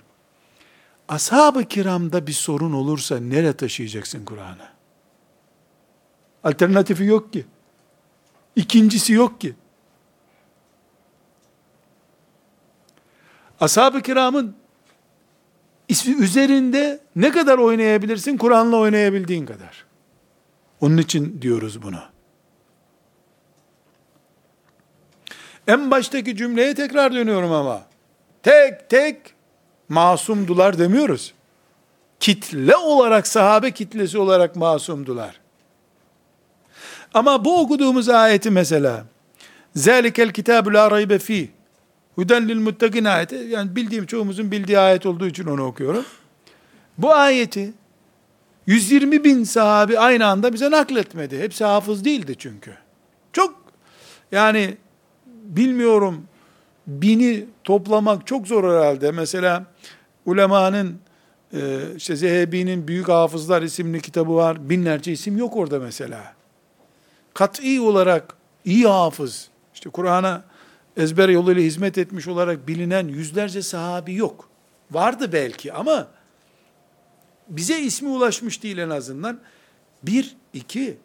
Ashab-ı 1.09 1.63
kiramda 1.63 2.27
bir 2.27 2.33
sorun 2.33 2.73
olursa 2.73 3.17
nereye 3.17 3.53
taşıyacaksın 3.53 4.25
Kur'an'ı? 4.25 4.67
Alternatifi 6.43 7.03
yok 7.03 7.33
ki. 7.33 7.45
İkincisi 8.55 9.13
yok 9.13 9.41
ki. 9.41 9.55
Ashab-ı 13.59 14.01
kiramın 14.01 14.55
ismi 15.87 16.23
üzerinde 16.23 16.99
ne 17.15 17.31
kadar 17.31 17.57
oynayabilirsin? 17.57 18.37
Kur'an'la 18.37 18.77
oynayabildiğin 18.77 19.45
kadar. 19.45 19.84
Onun 20.81 20.97
için 20.97 21.41
diyoruz 21.41 21.81
bunu. 21.81 21.99
En 25.67 25.91
baştaki 25.91 26.35
cümleye 26.37 26.75
tekrar 26.75 27.13
dönüyorum 27.13 27.51
ama. 27.51 27.81
Tek 28.43 28.89
tek 28.89 29.17
masumdular 29.89 30.79
demiyoruz. 30.79 31.33
Kitle 32.19 32.75
olarak, 32.75 33.27
sahabe 33.27 33.71
kitlesi 33.71 34.17
olarak 34.17 34.55
masumdular. 34.55 35.39
Ama 37.13 37.45
bu 37.45 37.59
okuduğumuz 37.59 38.09
ayeti 38.09 38.51
mesela, 38.51 39.05
Zelikel 39.75 40.33
kitabu 40.33 40.73
la 40.73 40.91
raybe 40.91 41.19
fi. 41.19 41.51
Huden 42.15 42.47
lil 42.47 42.59
muttakin 42.59 43.05
ayeti. 43.05 43.35
Yani 43.35 43.75
bildiğim 43.75 44.05
çoğumuzun 44.05 44.51
bildiği 44.51 44.79
ayet 44.79 45.05
olduğu 45.05 45.27
için 45.27 45.45
onu 45.45 45.65
okuyorum. 45.65 46.05
Bu 46.97 47.13
ayeti 47.13 47.73
120 48.67 49.23
bin 49.23 49.43
sahabi 49.43 49.99
aynı 49.99 50.27
anda 50.27 50.53
bize 50.53 50.71
nakletmedi. 50.71 51.39
Hepsi 51.39 51.63
hafız 51.63 52.05
değildi 52.05 52.35
çünkü. 52.37 52.71
Çok 53.33 53.55
yani 54.31 54.77
bilmiyorum 55.25 56.23
bini 56.87 57.45
toplamak 57.63 58.27
çok 58.27 58.47
zor 58.47 58.63
herhalde. 58.63 59.11
Mesela 59.11 59.65
ulemanın 60.25 60.99
e, 61.53 61.81
işte 61.95 62.15
Zehebi'nin 62.15 62.87
Büyük 62.87 63.09
Hafızlar 63.09 63.61
isimli 63.61 64.01
kitabı 64.01 64.35
var. 64.35 64.69
Binlerce 64.69 65.11
isim 65.11 65.37
yok 65.37 65.55
orada 65.55 65.79
mesela. 65.79 66.33
Kat'i 67.33 67.81
olarak 67.81 68.35
iyi 68.65 68.87
hafız, 68.87 69.47
işte 69.73 69.89
Kur'an'a 69.89 70.43
ezber 70.97 71.29
yoluyla 71.29 71.61
hizmet 71.61 71.97
etmiş 71.97 72.27
olarak 72.27 72.67
bilinen 72.67 73.07
yüzlerce 73.07 73.61
sahabi 73.61 74.15
yok. 74.15 74.49
Vardı 74.91 75.29
belki 75.33 75.73
ama 75.73 76.07
bize 77.47 77.79
ismi 77.79 78.09
ulaşmış 78.09 78.63
değil 78.63 78.77
en 78.77 78.89
azından. 78.89 79.39
Bir, 80.03 80.35
iki, 80.53 80.97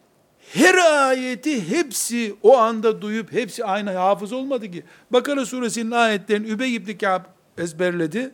her 0.53 0.75
ayeti 1.07 1.69
hepsi 1.69 2.35
o 2.43 2.57
anda 2.57 3.01
duyup 3.01 3.31
hepsi 3.31 3.65
aynı 3.65 3.91
hafız 3.91 4.33
olmadı 4.33 4.71
ki. 4.71 4.83
Bakara 5.11 5.45
suresinin 5.45 5.91
ayetlerini 5.91 6.47
Übey 6.47 6.75
ibn 6.75 6.97
Ka'b 6.97 7.23
ezberledi. 7.57 8.31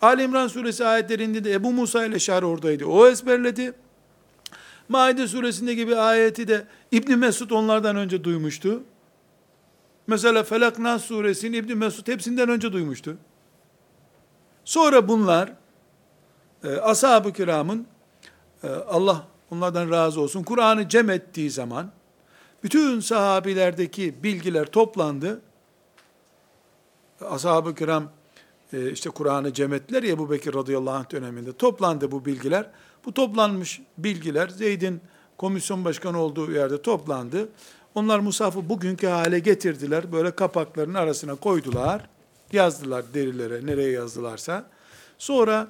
Ali 0.00 0.22
İmran 0.22 0.48
suresi 0.48 0.84
ayetlerinde 0.84 1.44
de 1.44 1.52
Ebu 1.52 1.72
Musa 1.72 2.04
ile 2.04 2.18
Şar 2.18 2.42
oradaydı. 2.42 2.84
O 2.86 3.08
ezberledi. 3.08 3.72
Maide 4.88 5.28
suresinde 5.28 5.74
gibi 5.74 5.96
ayeti 5.96 6.48
de 6.48 6.64
İbn 6.92 7.18
Mesud 7.18 7.50
onlardan 7.50 7.96
önce 7.96 8.24
duymuştu. 8.24 8.82
Mesela 10.06 10.42
Felak 10.42 10.78
Nas 10.78 11.04
suresini 11.04 11.56
İbn 11.56 11.76
Mesud 11.76 12.08
hepsinden 12.08 12.48
önce 12.48 12.72
duymuştu. 12.72 13.16
Sonra 14.64 15.08
bunlar 15.08 15.52
ashab-ı 16.66 17.32
kiramın 17.32 17.86
e, 18.64 18.68
Allah 18.68 19.26
onlardan 19.50 19.90
razı 19.90 20.20
olsun 20.20 20.42
Kur'an'ı 20.42 20.88
cem 20.88 21.10
ettiği 21.10 21.50
zaman 21.50 21.90
bütün 22.62 23.00
sahabilerdeki 23.00 24.22
bilgiler 24.22 24.66
toplandı. 24.66 25.40
Ashab-ı 27.20 27.74
kiram 27.74 28.10
e, 28.72 28.90
işte 28.90 29.10
Kur'an'ı 29.10 29.52
cem 29.52 29.74
ettiler 29.74 30.02
ya 30.02 30.12
Ebu 30.12 30.30
Bekir 30.30 30.54
radıyallahu 30.54 30.94
anh 30.94 31.10
döneminde 31.10 31.52
toplandı 31.52 32.10
bu 32.10 32.24
bilgiler. 32.24 32.70
Bu 33.04 33.14
toplanmış 33.14 33.80
bilgiler 33.98 34.48
Zeyd'in 34.48 35.00
komisyon 35.36 35.84
başkanı 35.84 36.18
olduğu 36.18 36.52
yerde 36.52 36.82
toplandı. 36.82 37.48
Onlar 37.94 38.18
Musaf'ı 38.18 38.68
bugünkü 38.68 39.06
hale 39.06 39.38
getirdiler. 39.38 40.12
Böyle 40.12 40.30
kapakların 40.30 40.94
arasına 40.94 41.34
koydular. 41.34 42.08
Yazdılar 42.52 43.04
derilere, 43.14 43.66
nereye 43.66 43.90
yazdılarsa. 43.90 44.66
Sonra 45.18 45.68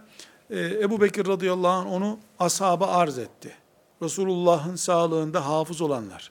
e, 0.51 0.61
Ebu 0.61 1.01
Bekir 1.01 1.27
radıyallahu 1.27 1.73
anh 1.73 1.93
onu 1.93 2.19
ashaba 2.39 2.87
arz 2.87 3.19
etti. 3.19 3.55
Resulullah'ın 4.03 4.77
sağlığında 4.77 5.47
hafız 5.47 5.81
olanlar, 5.81 6.31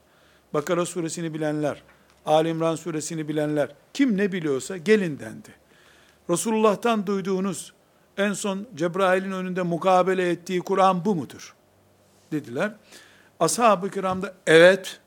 Bakara 0.54 0.86
suresini 0.86 1.34
bilenler, 1.34 1.84
Ali 2.26 2.50
İmran 2.50 2.76
suresini 2.76 3.28
bilenler, 3.28 3.76
kim 3.94 4.18
ne 4.18 4.32
biliyorsa 4.32 4.78
gelin 4.78 5.20
dendi. 5.20 5.50
Resulullah'tan 6.30 7.08
duyduğunuz 7.08 7.74
en 8.18 8.34
son 8.34 8.68
Cebrail'in 8.76 9.32
önünde 9.32 9.62
mukabele 9.62 10.30
ettiği 10.30 10.62
Kur'an 10.62 11.06
bu 11.06 11.16
mudur? 11.16 11.56
Dediler. 12.32 12.72
Ashab-ı 13.40 13.90
kiram 13.90 14.22
da 14.22 14.34
evet 14.48 15.00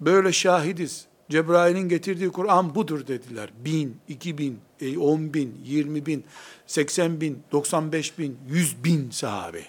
böyle 0.00 0.32
şahidiz. 0.32 1.06
Cebrail'in 1.30 1.88
getirdiği 1.88 2.30
Kur'an 2.30 2.74
budur 2.74 3.06
dediler. 3.06 3.50
Bin, 3.64 4.00
iki 4.08 4.38
bin, 4.38 4.60
e, 4.80 4.98
on 4.98 5.34
bin, 5.34 5.60
yirmi 5.64 6.06
bin, 6.06 6.24
seksen 6.66 7.20
bin, 7.20 7.42
doksan 7.52 7.92
beş 7.92 8.18
bin, 8.18 8.38
yüz 8.48 8.84
bin 8.84 9.10
sahabe. 9.10 9.62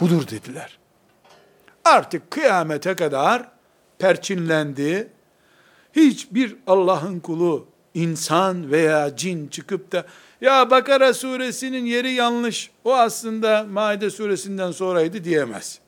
Budur 0.00 0.28
dediler. 0.28 0.78
Artık 1.84 2.30
kıyamete 2.30 2.94
kadar 2.94 3.48
perçinlendi. 3.98 5.08
Hiçbir 5.92 6.56
Allah'ın 6.66 7.20
kulu, 7.20 7.66
insan 7.94 8.70
veya 8.70 9.16
cin 9.16 9.48
çıkıp 9.48 9.92
da 9.92 10.06
ya 10.40 10.70
Bakara 10.70 11.14
suresinin 11.14 11.84
yeri 11.84 12.12
yanlış, 12.12 12.70
o 12.84 12.94
aslında 12.94 13.64
Maide 13.64 14.10
suresinden 14.10 14.70
sonraydı 14.70 15.24
diyemez. 15.24 15.78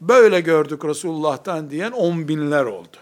Böyle 0.00 0.40
gördük 0.40 0.84
Resulullah'tan 0.84 1.70
diyen 1.70 1.92
on 1.92 2.28
binler 2.28 2.64
oldu. 2.64 2.96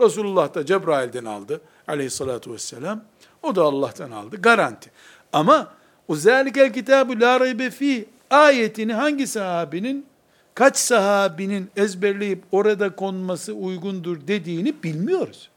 Resulullah 0.00 0.54
da 0.54 0.66
Cebrail'den 0.66 1.24
aldı 1.24 1.60
aleyhissalatü 1.88 2.52
vesselam. 2.52 3.04
O 3.46 3.56
da 3.56 3.62
Allah'tan 3.62 4.10
aldı. 4.10 4.36
Garanti. 4.42 4.90
Ama 5.32 5.76
O 6.08 6.14
zâlikel 6.14 6.72
kitabu 6.72 7.20
la 7.20 7.40
raybe 7.40 7.70
fi 7.70 8.08
ayetini 8.30 8.94
hangi 8.94 9.26
sahabinin 9.26 10.06
kaç 10.54 10.76
sahabinin 10.76 11.70
ezberleyip 11.76 12.44
orada 12.52 12.96
konması 12.96 13.52
uygundur 13.52 14.26
dediğini 14.26 14.82
bilmiyoruz. 14.82 15.50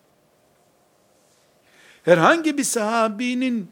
Herhangi 2.04 2.58
bir 2.58 2.64
sahabinin 2.64 3.72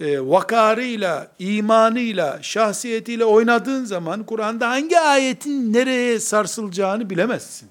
e, 0.00 0.20
vakarıyla, 0.20 1.28
imanıyla, 1.38 2.38
şahsiyetiyle 2.42 3.24
oynadığın 3.24 3.84
zaman 3.84 4.24
Kur'an'da 4.24 4.68
hangi 4.68 5.00
ayetin 5.00 5.72
nereye 5.72 6.20
sarsılacağını 6.20 7.10
bilemezsin. 7.10 7.68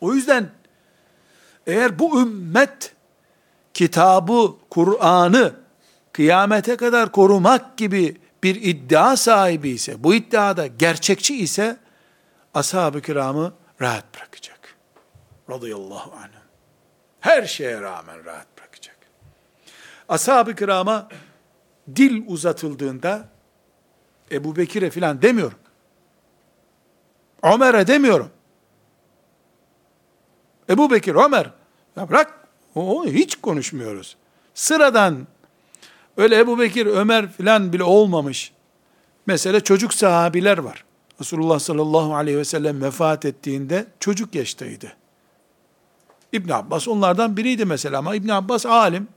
O 0.00 0.14
yüzden 0.14 0.50
eğer 1.66 1.98
bu 1.98 2.20
ümmet 2.22 2.94
kitabı, 3.74 4.54
Kur'an'ı 4.70 5.54
kıyamete 6.12 6.76
kadar 6.76 7.12
korumak 7.12 7.76
gibi 7.76 8.20
bir 8.42 8.62
iddia 8.62 9.16
sahibi 9.16 9.68
ise, 9.68 10.04
bu 10.04 10.14
iddiada 10.14 10.66
gerçekçi 10.66 11.36
ise, 11.36 11.76
ashab-ı 12.54 13.00
kiramı 13.00 13.52
rahat 13.80 14.04
bırakacak. 14.14 14.76
Radıyallahu 15.50 16.12
anh. 16.16 16.30
Her 17.20 17.42
şeye 17.42 17.80
rağmen 17.80 18.24
rahat 18.24 18.46
bırakacak. 18.58 18.96
Ashab-ı 20.08 20.54
kirama 20.54 21.08
dil 21.96 22.22
uzatıldığında, 22.26 23.28
Ebu 24.32 24.56
Bekir'e 24.56 24.90
filan 24.90 25.22
demiyorum. 25.22 25.58
Ömer'e 27.42 27.86
demiyorum. 27.86 28.30
Ebu 30.70 30.90
Bekir, 30.90 31.14
Ömer, 31.14 31.50
ya 31.96 32.08
bırak, 32.08 32.39
o, 32.74 33.06
hiç 33.06 33.36
konuşmuyoruz. 33.36 34.16
Sıradan, 34.54 35.26
öyle 36.16 36.38
Ebu 36.38 36.58
Bekir, 36.58 36.86
Ömer 36.86 37.32
filan 37.32 37.72
bile 37.72 37.84
olmamış. 37.84 38.52
Mesela 39.26 39.60
çocuk 39.60 39.94
sahabiler 39.94 40.58
var. 40.58 40.84
Resulullah 41.20 41.58
sallallahu 41.58 42.14
aleyhi 42.14 42.38
ve 42.38 42.44
sellem 42.44 42.82
vefat 42.82 43.24
ettiğinde 43.24 43.86
çocuk 44.00 44.34
yaştaydı. 44.34 44.92
İbn 46.32 46.52
Abbas 46.52 46.88
onlardan 46.88 47.36
biriydi 47.36 47.64
mesela 47.64 47.98
ama 47.98 48.14
İbn 48.14 48.28
Abbas 48.28 48.66
alim. 48.66 49.08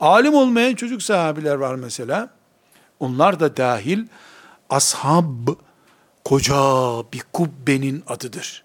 Alim 0.00 0.34
olmayan 0.34 0.74
çocuk 0.74 1.02
sahabiler 1.02 1.54
var 1.54 1.74
mesela. 1.74 2.30
Onlar 3.00 3.40
da 3.40 3.56
dahil 3.56 4.06
ashab 4.70 5.48
koca 6.24 6.54
bir 7.12 7.24
kubbenin 7.32 8.04
adıdır. 8.06 8.64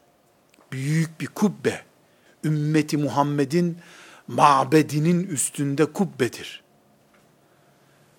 Büyük 0.72 1.22
bir 1.22 1.28
kubbe. 1.28 1.82
Ümmeti 2.44 2.98
Muhammed'in 2.98 3.78
mabedinin 4.30 5.28
üstünde 5.28 5.86
kubbedir. 5.86 6.64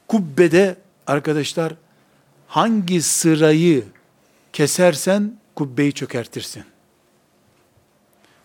Kubbede 0.08 0.76
arkadaşlar 1.06 1.74
hangi 2.46 3.02
sırayı 3.02 3.84
kesersen 4.52 5.38
kubbeyi 5.54 5.92
çökertirsin. 5.92 6.64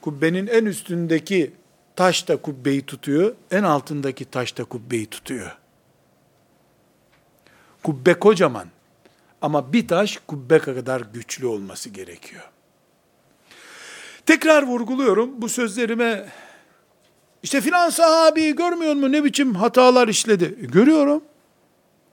Kubbenin 0.01 0.47
en 0.47 0.65
üstündeki 0.65 1.54
taş 1.95 2.28
da 2.28 2.38
kubbeyi 2.38 2.86
tutuyor, 2.86 3.36
en 3.51 3.63
altındaki 3.63 4.25
taş 4.25 4.58
da 4.58 4.63
kubbeyi 4.63 5.06
tutuyor. 5.06 5.58
Kubbe 7.84 8.13
kocaman 8.13 8.67
ama 9.41 9.73
bir 9.73 9.88
taş 9.88 10.19
kubbe 10.28 10.60
kadar 10.60 11.01
güçlü 11.13 11.45
olması 11.45 11.89
gerekiyor. 11.89 12.49
Tekrar 14.25 14.63
vurguluyorum 14.63 15.41
bu 15.41 15.49
sözlerime 15.49 16.25
işte 17.45 17.62
filan 17.62 17.89
sahabeyi 17.89 18.55
görmüyor 18.55 18.93
mu 18.93 19.12
ne 19.12 19.23
biçim 19.23 19.55
hatalar 19.55 20.08
işledi? 20.08 20.58
E, 20.62 20.65
görüyorum. 20.65 21.23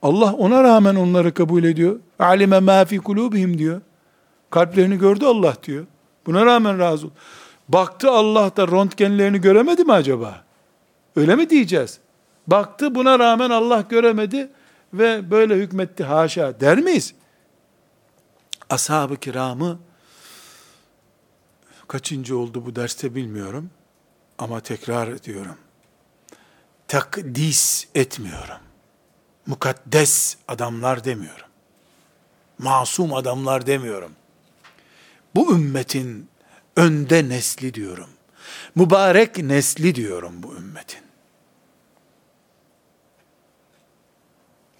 Allah 0.01 0.33
ona 0.33 0.63
rağmen 0.63 0.95
onları 0.95 1.33
kabul 1.33 1.63
ediyor. 1.63 1.99
Alime 2.19 2.59
ma 2.59 2.85
fi 2.85 2.97
kulubihim 2.97 3.57
diyor. 3.57 3.81
Kalplerini 4.49 4.97
gördü 4.97 5.25
Allah 5.25 5.55
diyor. 5.63 5.85
Buna 6.25 6.45
rağmen 6.45 6.79
razı 6.79 7.07
ol. 7.07 7.11
Baktı 7.69 8.11
Allah 8.11 8.51
da 8.57 8.67
röntgenlerini 8.67 9.41
göremedi 9.41 9.83
mi 9.83 9.93
acaba? 9.93 10.43
Öyle 11.15 11.35
mi 11.35 11.49
diyeceğiz? 11.49 11.99
Baktı 12.47 12.95
buna 12.95 13.19
rağmen 13.19 13.49
Allah 13.49 13.83
göremedi 13.89 14.49
ve 14.93 15.31
böyle 15.31 15.55
hükmetti 15.55 16.03
haşa 16.03 16.59
der 16.59 16.79
miyiz? 16.79 17.13
Ashab-ı 18.69 19.15
kiramı 19.15 19.79
kaçıncı 21.87 22.37
oldu 22.37 22.65
bu 22.65 22.75
derste 22.75 23.15
bilmiyorum 23.15 23.69
ama 24.43 24.59
tekrar 24.59 25.07
ediyorum. 25.07 25.57
Takdis 26.87 27.87
etmiyorum. 27.95 28.59
Mukaddes 29.45 30.37
adamlar 30.47 31.03
demiyorum. 31.03 31.47
Masum 32.57 33.13
adamlar 33.13 33.67
demiyorum. 33.67 34.11
Bu 35.35 35.55
ümmetin 35.55 36.29
önde 36.75 37.29
nesli 37.29 37.73
diyorum. 37.73 38.09
Mübarek 38.75 39.37
nesli 39.37 39.95
diyorum 39.95 40.43
bu 40.43 40.55
ümmetin. 40.55 41.03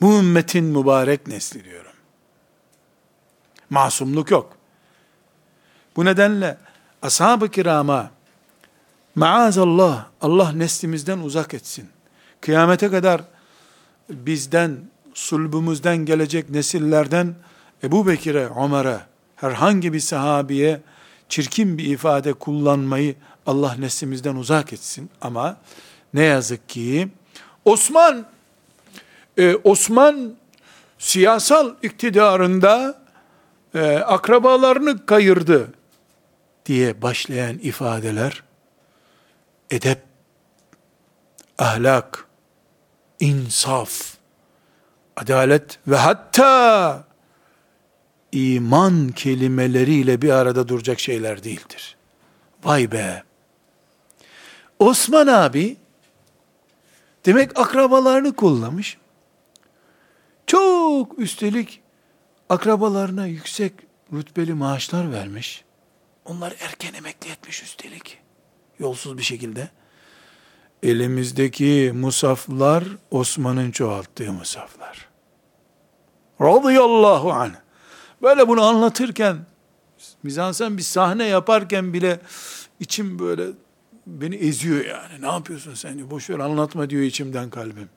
Bu 0.01 0.19
ümmetin 0.19 0.65
mübarek 0.65 1.27
nesli 1.27 1.63
diyorum. 1.63 1.93
Masumluk 3.69 4.31
yok. 4.31 4.57
Bu 5.95 6.05
nedenle 6.05 6.57
ashab-ı 7.01 7.51
kirama 7.51 8.11
maazallah 9.15 10.05
Allah 10.21 10.51
neslimizden 10.51 11.19
uzak 11.19 11.53
etsin. 11.53 11.89
Kıyamete 12.41 12.89
kadar 12.89 13.21
bizden, 14.09 14.77
sulbumuzdan 15.13 15.97
gelecek 15.97 16.49
nesillerden 16.49 17.35
Ebu 17.83 18.07
Bekir'e, 18.07 18.49
Ömer'e, 18.65 18.99
herhangi 19.35 19.93
bir 19.93 19.99
sahabiye 19.99 20.81
çirkin 21.29 21.77
bir 21.77 21.85
ifade 21.85 22.33
kullanmayı 22.33 23.15
Allah 23.45 23.75
neslimizden 23.79 24.35
uzak 24.35 24.73
etsin. 24.73 25.09
Ama 25.21 25.57
ne 26.13 26.23
yazık 26.23 26.69
ki 26.69 27.09
Osman 27.65 28.25
e, 29.37 29.55
Osman 29.55 30.33
siyasal 30.99 31.73
iktidarında 31.81 33.01
e, 33.75 33.95
akrabalarını 33.95 35.05
kayırdı 35.05 35.73
diye 36.65 37.01
başlayan 37.01 37.57
ifadeler 37.57 38.43
edep, 39.73 40.01
ahlak, 41.57 42.27
insaf, 43.19 44.17
adalet 45.15 45.79
ve 45.87 45.95
hatta 45.95 47.03
iman 48.31 49.07
kelimeleriyle 49.07 50.21
bir 50.21 50.29
arada 50.29 50.67
duracak 50.67 50.99
şeyler 50.99 51.43
değildir. 51.43 51.97
Vay 52.63 52.91
be! 52.91 53.23
Osman 54.79 55.27
abi, 55.27 55.77
demek 57.25 57.59
akrabalarını 57.59 58.35
kullamış. 58.35 58.97
Çok 60.47 61.19
üstelik 61.19 61.81
akrabalarına 62.49 63.25
yüksek 63.25 63.73
rütbeli 64.13 64.53
maaşlar 64.53 65.11
vermiş. 65.11 65.63
Onlar 66.25 66.55
erken 66.59 66.93
emekli 66.93 67.31
etmiş 67.31 67.63
üstelik. 67.63 68.22
Yolsuz 68.79 69.17
bir 69.17 69.23
şekilde. 69.23 69.69
Elimizdeki 70.83 71.91
musaflar 71.95 72.83
Osman'ın 73.11 73.71
çoğalttığı 73.71 74.33
musaflar. 74.33 75.09
Radıyallahu 76.41 77.31
anh. 77.33 77.53
Böyle 78.21 78.47
bunu 78.47 78.61
anlatırken, 78.61 79.37
mizansen 80.23 80.77
bir 80.77 80.81
sahne 80.83 81.25
yaparken 81.25 81.93
bile 81.93 82.19
içim 82.79 83.19
böyle 83.19 83.47
beni 84.07 84.35
eziyor 84.35 84.85
yani. 84.85 85.21
Ne 85.21 85.25
yapıyorsun 85.25 85.73
sen? 85.73 86.11
Boş 86.11 86.29
ver 86.29 86.39
anlatma 86.39 86.89
diyor 86.89 87.03
içimden 87.03 87.49
kalbim. 87.49 87.89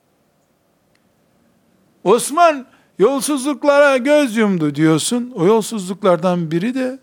Osman 2.03 2.67
yolsuzluklara 2.99 3.97
göz 3.97 4.37
yumdu 4.37 4.75
diyorsun. 4.75 5.31
O 5.35 5.45
yolsuzluklardan 5.45 6.51
biri 6.51 6.75
de 6.75 6.99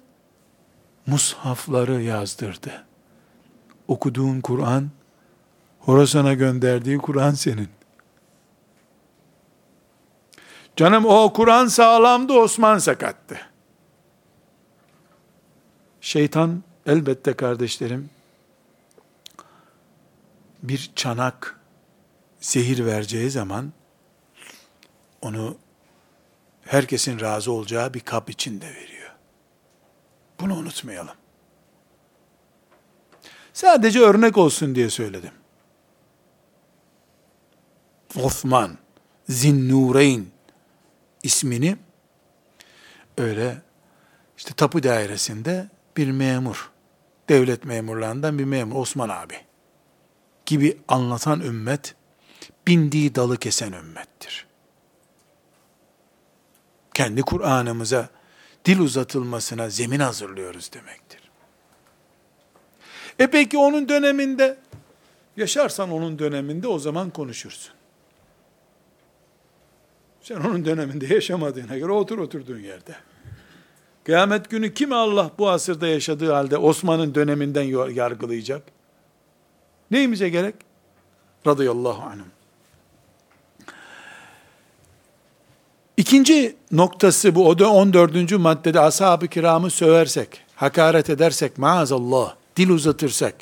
mushafları 1.07 2.03
yazdırdı. 2.03 2.85
Okuduğun 3.89 4.41
Kur'an, 4.41 4.91
Horasan'a 5.79 6.35
gönderdiği 6.35 6.99
Kur'an 6.99 7.33
senin. 7.33 7.69
Canım 10.77 11.05
o 11.07 11.33
Kur'an 11.33 11.67
sağlamdı, 11.67 12.33
Osman 12.33 12.79
sakattı. 12.79 13.41
Şeytan 16.01 16.63
elbette 16.87 17.35
kardeşlerim 17.35 18.11
bir 20.63 20.91
çanak 20.97 21.61
zehir 22.41 22.87
vereceği 22.87 23.31
zaman 23.31 23.73
onu 25.23 25.57
herkesin 26.63 27.21
razı 27.21 27.53
olacağı 27.53 27.95
bir 27.95 28.01
kap 28.01 28.31
içinde 28.31 28.67
veriyor. 28.67 29.13
Bunu 30.41 30.55
unutmayalım. 30.55 31.17
Sadece 33.55 34.01
örnek 34.01 34.39
olsun 34.39 34.75
diye 34.75 34.91
söyledim. 34.91 35.31
Osman 38.17 38.79
Zinnureyn 39.29 40.27
ismini 41.23 41.77
öyle 43.19 43.63
işte 44.37 44.53
tapu 44.55 44.83
dairesinde 44.83 45.69
bir 45.97 46.11
memur, 46.11 46.71
devlet 47.29 47.65
memurlarından 47.65 48.39
bir 48.39 48.45
memur, 48.45 48.81
Osman 48.81 49.09
abi 49.09 49.37
gibi 50.47 50.79
anlatan 50.89 51.41
ümmet, 51.41 51.95
bindiği 52.67 53.15
dalı 53.15 53.37
kesen 53.37 53.73
ümmettir. 53.73 54.47
Kendi 56.95 57.23
Kur'an'ımıza 57.23 58.09
dil 58.65 58.79
uzatılmasına 58.79 59.71
zemin 59.71 60.01
hazırlıyoruz 60.01 60.73
demektir. 60.73 61.24
E 63.19 63.27
peki 63.27 63.59
onun 63.59 63.89
döneminde, 63.89 64.57
yaşarsan 65.37 65.91
onun 65.91 66.19
döneminde 66.19 66.69
o 66.69 66.79
zaman 66.79 67.11
konuşursun. 67.11 67.75
Sen 70.23 70.37
onun 70.37 70.65
döneminde 70.65 71.15
yaşamadığına 71.15 71.79
göre 71.79 71.93
otur 71.93 72.19
oturduğun 72.19 72.59
yerde. 72.59 72.95
Kıyamet 74.05 74.51
günü 74.51 74.75
kimi 74.75 74.95
Allah 74.95 75.31
bu 75.39 75.51
asırda 75.51 75.87
yaşadığı 75.87 76.33
halde 76.33 76.57
Osman'ın 76.59 77.15
döneminden 77.15 77.63
yargılayacak? 77.91 78.63
Neyimize 79.91 80.29
gerek? 80.29 80.55
Radıyallahu 81.47 82.03
anhüm. 82.03 82.35
İkinci 85.97 86.57
noktası 86.73 87.35
bu, 87.35 87.49
o 87.49 87.59
da 87.59 87.71
14. 87.71 88.33
maddede 88.33 88.81
ashab-ı 88.81 89.29
kiramı 89.29 89.71
söversek, 89.71 90.41
hakaret 90.55 91.11
edersek, 91.11 91.59
maazallah, 91.59 92.37
dil 92.57 92.69
uzatırsak, 92.69 93.35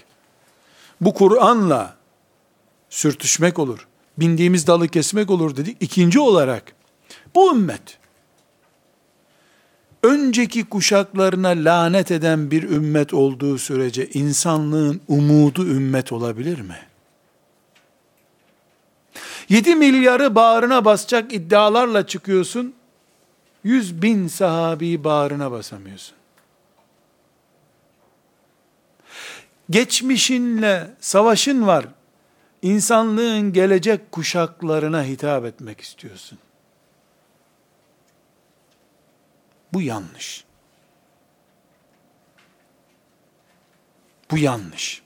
bu 1.01 1.14
Kur'an'la 1.14 1.96
sürtüşmek 2.90 3.59
olur, 3.59 3.88
bindiğimiz 4.18 4.66
dalı 4.66 4.88
kesmek 4.88 5.31
olur 5.31 5.57
dedik. 5.57 5.77
İkinci 5.81 6.20
olarak, 6.20 6.72
bu 7.35 7.55
ümmet, 7.55 7.98
önceki 10.03 10.64
kuşaklarına 10.64 11.48
lanet 11.48 12.11
eden 12.11 12.51
bir 12.51 12.62
ümmet 12.62 13.14
olduğu 13.14 13.59
sürece 13.59 14.09
insanlığın 14.09 15.01
umudu 15.09 15.66
ümmet 15.66 16.12
olabilir 16.12 16.61
mi? 16.61 16.79
7 19.48 19.75
milyarı 19.75 20.35
bağrına 20.35 20.85
basacak 20.85 21.33
iddialarla 21.33 22.07
çıkıyorsun, 22.07 22.75
100 23.64 24.03
bin 24.03 24.29
sahabi 24.29 25.05
bağrına 25.05 25.51
basamıyorsun. 25.51 26.21
Geçmişinle 29.72 30.90
savaşın 31.00 31.66
var, 31.66 31.87
insanlığın 32.62 33.52
gelecek 33.52 34.12
kuşaklarına 34.12 35.04
hitap 35.04 35.44
etmek 35.44 35.80
istiyorsun. 35.80 36.38
Bu 39.72 39.82
yanlış. 39.82 40.44
Bu 44.30 44.38
yanlış. 44.38 45.02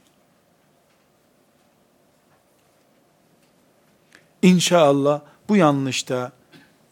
İnşallah 4.42 5.20
bu 5.48 5.56
yanlışta 5.56 6.32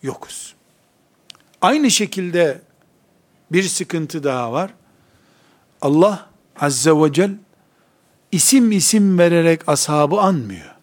yokuz. 0.02 0.54
Aynı 1.60 1.90
şekilde 1.90 2.62
bir 3.52 3.62
sıkıntı 3.62 4.24
daha 4.24 4.52
var. 4.52 4.70
Allah 5.82 6.26
Azze 6.60 6.92
ve 6.92 7.12
Celle 7.12 7.43
isim 8.35 8.73
isim 8.73 9.18
vererek 9.18 9.68
ashabı 9.68 10.20
anmıyor. 10.20 10.75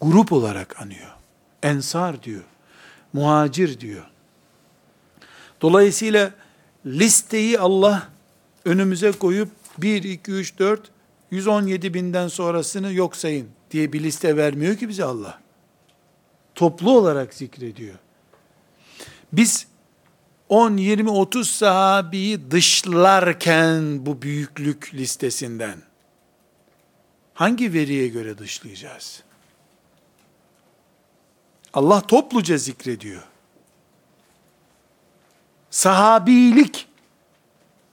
Grup 0.00 0.32
olarak 0.32 0.80
anıyor. 0.80 1.14
Ensar 1.62 2.22
diyor. 2.22 2.44
Muhacir 3.12 3.80
diyor. 3.80 4.04
Dolayısıyla 5.60 6.30
listeyi 6.86 7.58
Allah 7.58 8.08
önümüze 8.64 9.12
koyup 9.12 9.48
1, 9.78 10.02
2, 10.02 10.32
3, 10.32 10.58
4, 10.58 10.90
117 11.30 11.94
binden 11.94 12.28
sonrasını 12.28 12.92
yok 12.92 13.16
sayın 13.16 13.48
diye 13.70 13.92
bir 13.92 14.02
liste 14.02 14.36
vermiyor 14.36 14.76
ki 14.76 14.88
bize 14.88 15.04
Allah. 15.04 15.38
Toplu 16.54 16.98
olarak 16.98 17.34
zikrediyor. 17.34 17.94
Biz 19.32 19.66
10, 20.48 20.76
20, 20.76 21.10
30 21.10 21.50
sahabiyi 21.50 22.50
dışlarken 22.50 24.06
bu 24.06 24.22
büyüklük 24.22 24.94
listesinden 24.94 25.82
hangi 27.34 27.72
veriye 27.72 28.08
göre 28.08 28.38
dışlayacağız? 28.38 29.22
Allah 31.72 32.00
topluca 32.00 32.56
zikrediyor 32.56 33.22
sahabilik 35.70 36.88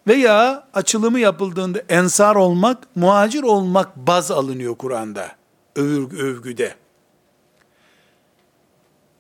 veya 0.08 0.68
açılımı 0.74 1.20
yapıldığında 1.20 1.80
ensar 1.90 2.36
olmak, 2.36 2.96
muhacir 2.96 3.44
olmak 3.44 3.96
baz 3.96 4.32
alınıyor 4.32 4.76
Kur'an'da, 4.76 5.32
övgü, 5.76 6.18
övgüde. 6.18 6.76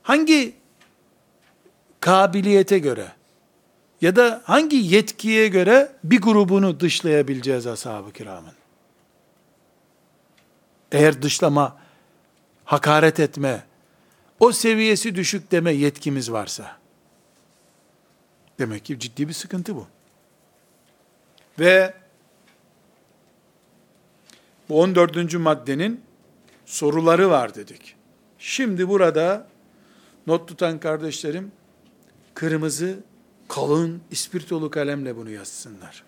Hangi 0.03 0.55
kabiliyete 1.99 2.79
göre 2.79 3.11
ya 4.05 4.15
da 4.15 4.41
hangi 4.45 4.75
yetkiye 4.75 5.47
göre 5.47 5.91
bir 6.03 6.21
grubunu 6.21 6.79
dışlayabileceğiz 6.79 7.67
ashab-ı 7.67 8.13
kiramın? 8.13 8.53
Eğer 10.91 11.21
dışlama, 11.21 11.77
hakaret 12.65 13.19
etme, 13.19 13.65
o 14.39 14.51
seviyesi 14.51 15.15
düşük 15.15 15.51
deme 15.51 15.71
yetkimiz 15.71 16.31
varsa, 16.31 16.77
Demek 18.59 18.85
ki 18.85 18.99
ciddi 18.99 19.27
bir 19.27 19.33
sıkıntı 19.33 19.75
bu. 19.75 19.87
Ve 21.59 21.93
bu 24.69 24.81
14. 24.81 25.33
maddenin 25.33 26.01
soruları 26.65 27.29
var 27.29 27.55
dedik. 27.55 27.95
Şimdi 28.39 28.89
burada 28.89 29.47
not 30.27 30.47
tutan 30.47 30.79
kardeşlerim 30.79 31.51
kırmızı 32.33 32.99
kalın 33.47 34.01
ispirtolu 34.12 34.71
kalemle 34.71 35.17
bunu 35.17 35.29
yazsınlar. 35.29 36.03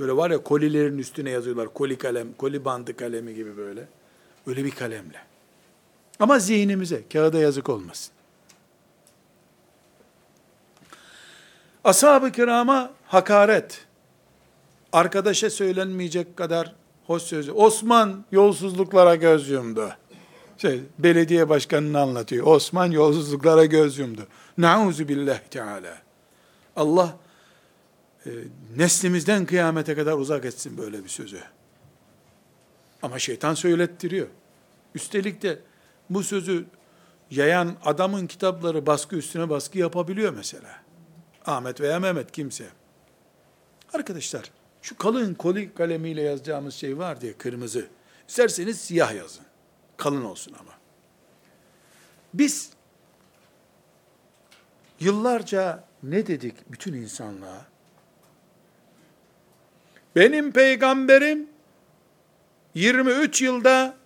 Böyle 0.00 0.16
var 0.16 0.30
ya 0.30 0.42
kolilerin 0.42 0.98
üstüne 0.98 1.30
yazıyorlar. 1.30 1.74
Koli 1.74 1.98
kalem, 1.98 2.32
koli 2.32 2.64
bandı 2.64 2.96
kalemi 2.96 3.34
gibi 3.34 3.56
böyle. 3.56 3.88
Öyle 4.46 4.64
bir 4.64 4.70
kalemle. 4.70 5.18
Ama 6.20 6.38
zihnimize, 6.38 7.02
kağıda 7.12 7.38
yazık 7.38 7.68
olmasın. 7.68 8.12
Ashab-ı 11.84 12.32
kirama 12.32 12.92
hakaret, 13.06 13.86
arkadaşa 14.92 15.50
söylenmeyecek 15.50 16.36
kadar 16.36 16.74
hoş 17.06 17.22
sözü. 17.22 17.52
Osman 17.52 18.24
yolsuzluklara 18.32 19.14
göz 19.14 19.50
yumdu. 19.50 19.96
Şey, 20.58 20.80
belediye 20.98 21.48
başkanını 21.48 22.00
anlatıyor. 22.00 22.46
Osman 22.46 22.90
yolsuzluklara 22.90 23.64
göz 23.64 23.98
yumdu. 23.98 24.26
Nauzu 24.58 25.08
billahi 25.08 25.50
teala. 25.50 25.98
Allah 26.76 27.16
e, 28.26 28.30
neslimizden 28.76 29.46
kıyamete 29.46 29.94
kadar 29.94 30.12
uzak 30.12 30.44
etsin 30.44 30.78
böyle 30.78 31.04
bir 31.04 31.08
sözü. 31.08 31.40
Ama 33.02 33.18
şeytan 33.18 33.54
söylettiriyor. 33.54 34.26
Üstelik 34.94 35.42
de 35.42 35.58
bu 36.10 36.22
sözü 36.22 36.64
yayan 37.30 37.76
adamın 37.84 38.26
kitapları 38.26 38.86
baskı 38.86 39.16
üstüne 39.16 39.50
baskı 39.50 39.78
yapabiliyor 39.78 40.32
mesela. 40.32 40.82
Ahmet 41.46 41.80
veya 41.80 42.00
Mehmet 42.00 42.32
kimse. 42.32 42.64
Arkadaşlar 43.92 44.50
şu 44.82 44.98
kalın 44.98 45.34
koli 45.34 45.74
kalemiyle 45.74 46.22
yazacağımız 46.22 46.74
şey 46.74 46.98
var 46.98 47.20
diye 47.20 47.32
kırmızı. 47.32 47.86
İsterseniz 48.28 48.80
siyah 48.80 49.14
yazın. 49.14 49.43
Kalın 49.96 50.24
olsun 50.24 50.54
ama. 50.60 50.72
Biz 52.34 52.70
yıllarca 55.00 55.84
ne 56.02 56.26
dedik 56.26 56.72
bütün 56.72 56.92
insanlığa? 56.92 57.66
Benim 60.16 60.52
peygamberim 60.52 61.48
23 62.74 63.42
yılda 63.42 63.96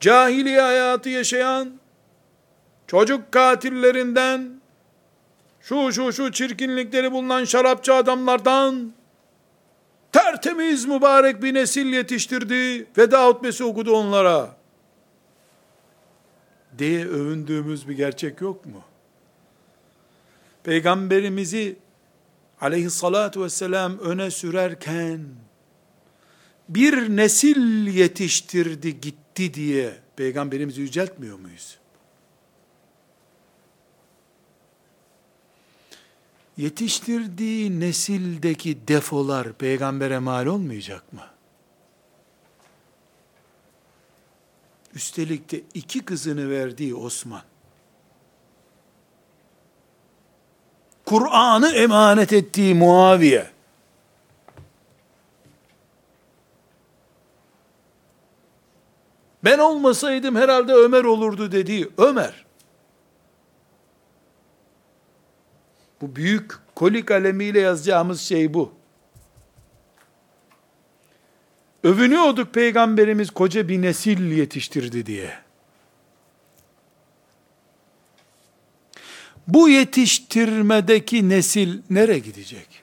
cahiliye 0.00 0.60
hayatı 0.60 1.08
yaşayan 1.08 1.80
çocuk 2.86 3.32
katillerinden 3.32 4.60
şu 5.60 5.92
şu 5.92 6.12
şu 6.12 6.32
çirkinlikleri 6.32 7.12
bulunan 7.12 7.44
şarapçı 7.44 7.94
adamlardan 7.94 8.92
tertemiz 10.16 10.84
mübarek 10.84 11.42
bir 11.42 11.54
nesil 11.54 11.86
yetiştirdi. 11.86 12.86
Veda 12.98 13.28
hutbesi 13.28 13.64
okudu 13.64 13.92
onlara. 13.92 14.56
Diye 16.78 17.06
övündüğümüz 17.06 17.88
bir 17.88 17.96
gerçek 17.96 18.40
yok 18.40 18.66
mu? 18.66 18.82
Peygamberimizi 20.64 21.76
aleyhissalatu 22.60 23.44
vesselam 23.44 23.98
öne 23.98 24.30
sürerken 24.30 25.20
bir 26.68 27.16
nesil 27.16 27.86
yetiştirdi 27.86 29.00
gitti 29.00 29.54
diye 29.54 29.96
peygamberimizi 30.16 30.80
yüceltmiyor 30.80 31.38
muyuz? 31.38 31.78
Yetiştirdiği 36.56 37.80
nesildeki 37.80 38.88
defolar 38.88 39.52
peygambere 39.52 40.18
mal 40.18 40.46
olmayacak 40.46 41.12
mı? 41.12 41.22
Üstelik 44.94 45.52
de 45.52 45.62
iki 45.74 46.04
kızını 46.04 46.50
verdiği 46.50 46.94
Osman. 46.94 47.42
Kur'an'ı 51.04 51.68
emanet 51.68 52.32
ettiği 52.32 52.74
Muaviye. 52.74 53.50
Ben 59.44 59.58
olmasaydım 59.58 60.36
herhalde 60.36 60.72
Ömer 60.72 61.04
olurdu 61.04 61.52
dediği 61.52 61.88
Ömer. 61.98 62.45
Bu 66.06 66.16
büyük 66.16 66.52
koli 66.74 67.04
kalemiyle 67.04 67.60
yazacağımız 67.60 68.20
şey 68.20 68.54
bu. 68.54 68.72
Övünüyorduk 71.84 72.54
peygamberimiz 72.54 73.30
koca 73.30 73.68
bir 73.68 73.82
nesil 73.82 74.32
yetiştirdi 74.32 75.06
diye. 75.06 75.38
Bu 79.48 79.68
yetiştirmedeki 79.68 81.28
nesil 81.28 81.82
nereye 81.90 82.18
gidecek? 82.18 82.82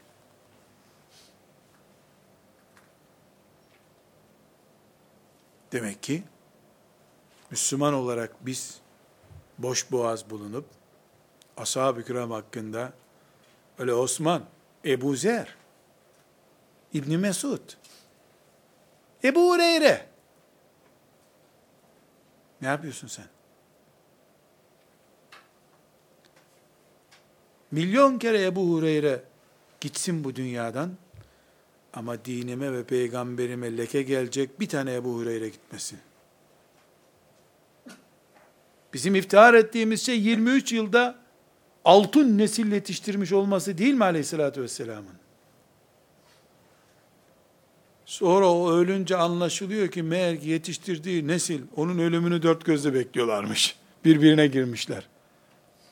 Demek 5.72 6.04
ki 6.04 6.24
Müslüman 7.52 7.94
olarak 7.94 8.46
biz 8.46 8.78
boş 9.58 9.92
boğaz 9.92 10.30
bulunup 10.30 10.66
ashab-ı 11.58 12.04
kiram 12.06 12.32
hakkında 12.32 12.94
öyle 13.80 13.94
Osman, 13.94 14.44
Ebu 14.86 15.16
Zer, 15.16 15.56
İbni 16.94 17.18
Mesud, 17.18 17.62
Ebu 19.24 19.52
Hureyre 19.52 20.08
ne 22.62 22.68
yapıyorsun 22.68 23.08
sen? 23.08 23.26
Milyon 27.72 28.20
kere 28.20 28.44
Ebu 28.44 28.70
Hureyre 28.70 29.24
gitsin 29.82 30.24
bu 30.24 30.36
dünyadan 30.36 30.92
ama 31.94 32.26
dinime 32.26 32.74
ve 32.74 32.84
peygamberime 32.84 33.78
leke 33.78 34.02
gelecek 34.02 34.60
bir 34.60 34.70
tane 34.70 34.94
Ebu 34.94 35.14
Hureyre 35.14 35.50
gitmesin. 35.50 36.00
Bizim 38.94 39.16
iftihar 39.16 39.54
ettiğimiz 39.54 40.06
şey 40.06 40.22
23 40.22 40.72
yılda 40.72 41.23
altın 41.86 42.38
nesil 42.38 42.72
yetiştirmiş 42.72 43.32
olması 43.32 43.78
değil 43.78 43.94
mi 43.94 44.04
aleyhissalatü 44.04 44.62
vesselamın? 44.62 45.16
Sonra 48.06 48.52
o 48.52 48.72
ölünce 48.72 49.18
anlaşılıyor 49.18 49.88
ki 49.88 50.04
meğer 50.04 50.34
yetiştirdiği 50.34 51.28
nesil 51.28 51.62
onun 51.76 52.00
ölümünü 52.00 52.42
dört 52.42 52.66
gözle 52.66 52.94
bekliyorlarmış. 52.94 53.76
Birbirine 54.06 54.48
girmişler. 54.48 55.08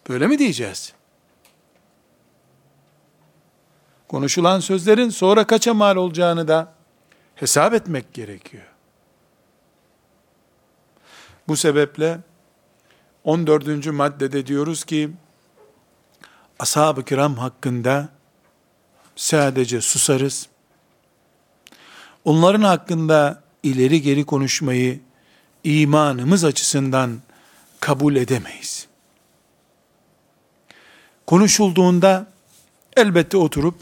Böyle 0.10 0.28
mi 0.28 0.40
diyeceğiz? 0.40 0.94
Konuşulan 4.08 4.60
sözlerin 4.60 5.10
sonra 5.10 5.48
kaça 5.48 5.74
mal 5.74 5.96
olacağını 5.96 6.48
da 6.48 6.74
hesap 7.36 7.74
etmek 7.74 8.14
gerekiyor. 8.14 8.64
Bu 11.48 11.56
sebeple 11.56 12.20
14. 13.24 13.88
maddede 13.88 14.48
diyoruz 14.48 14.84
ki 14.84 15.12
ashab-ı 16.62 17.06
kiram 17.06 17.36
hakkında 17.36 18.10
sadece 19.16 19.82
susarız. 19.82 20.48
Onların 22.26 22.62
hakkında 22.62 23.44
ileri 23.64 24.02
geri 24.02 24.26
konuşmayı 24.26 25.00
imanımız 25.64 26.44
açısından 26.44 27.22
kabul 27.80 28.16
edemeyiz. 28.16 28.88
Konuşulduğunda 31.28 32.28
elbette 32.98 33.38
oturup 33.38 33.76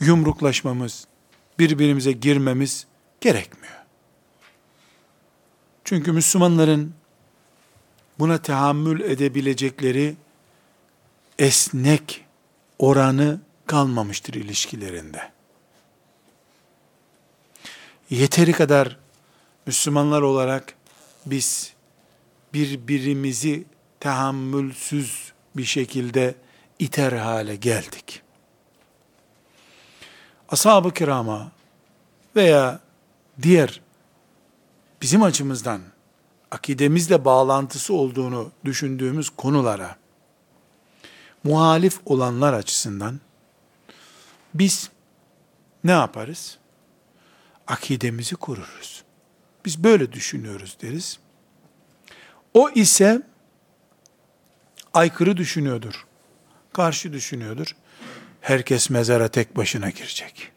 yumruklaşmamız, 0.00 1.06
birbirimize 1.58 2.12
girmemiz 2.12 2.86
gerekmiyor. 3.20 3.74
Çünkü 5.84 6.12
Müslümanların 6.12 6.94
buna 8.18 8.38
tahammül 8.38 9.00
edebilecekleri 9.00 10.16
esnek 11.38 12.24
oranı 12.78 13.40
kalmamıştır 13.66 14.34
ilişkilerinde. 14.34 15.32
Yeteri 18.10 18.52
kadar 18.52 18.98
Müslümanlar 19.66 20.22
olarak 20.22 20.74
biz 21.26 21.72
birbirimizi 22.54 23.64
tahammülsüz 24.00 25.32
bir 25.56 25.64
şekilde 25.64 26.34
iter 26.78 27.12
hale 27.12 27.56
geldik. 27.56 28.22
Ashab-ı 30.48 30.94
kirama 30.94 31.52
veya 32.36 32.80
diğer 33.42 33.80
bizim 35.02 35.22
açımızdan 35.22 35.80
akidemizle 36.50 37.24
bağlantısı 37.24 37.94
olduğunu 37.94 38.50
düşündüğümüz 38.64 39.30
konulara 39.30 40.03
muhalif 41.44 42.00
olanlar 42.04 42.52
açısından 42.52 43.20
biz 44.54 44.90
ne 45.84 45.90
yaparız? 45.90 46.58
Akidemizi 47.66 48.36
kururuz. 48.36 49.04
Biz 49.64 49.84
böyle 49.84 50.12
düşünüyoruz 50.12 50.76
deriz. 50.82 51.18
O 52.54 52.70
ise 52.70 53.22
aykırı 54.94 55.36
düşünüyordur. 55.36 56.06
Karşı 56.72 57.12
düşünüyordur. 57.12 57.76
Herkes 58.40 58.90
mezara 58.90 59.28
tek 59.28 59.56
başına 59.56 59.90
girecek. 59.90 60.52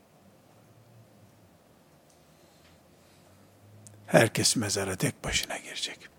Herkes 4.07 4.55
mezara 4.55 4.95
tek 4.95 5.23
başına 5.23 5.57
girecek. 5.57 6.09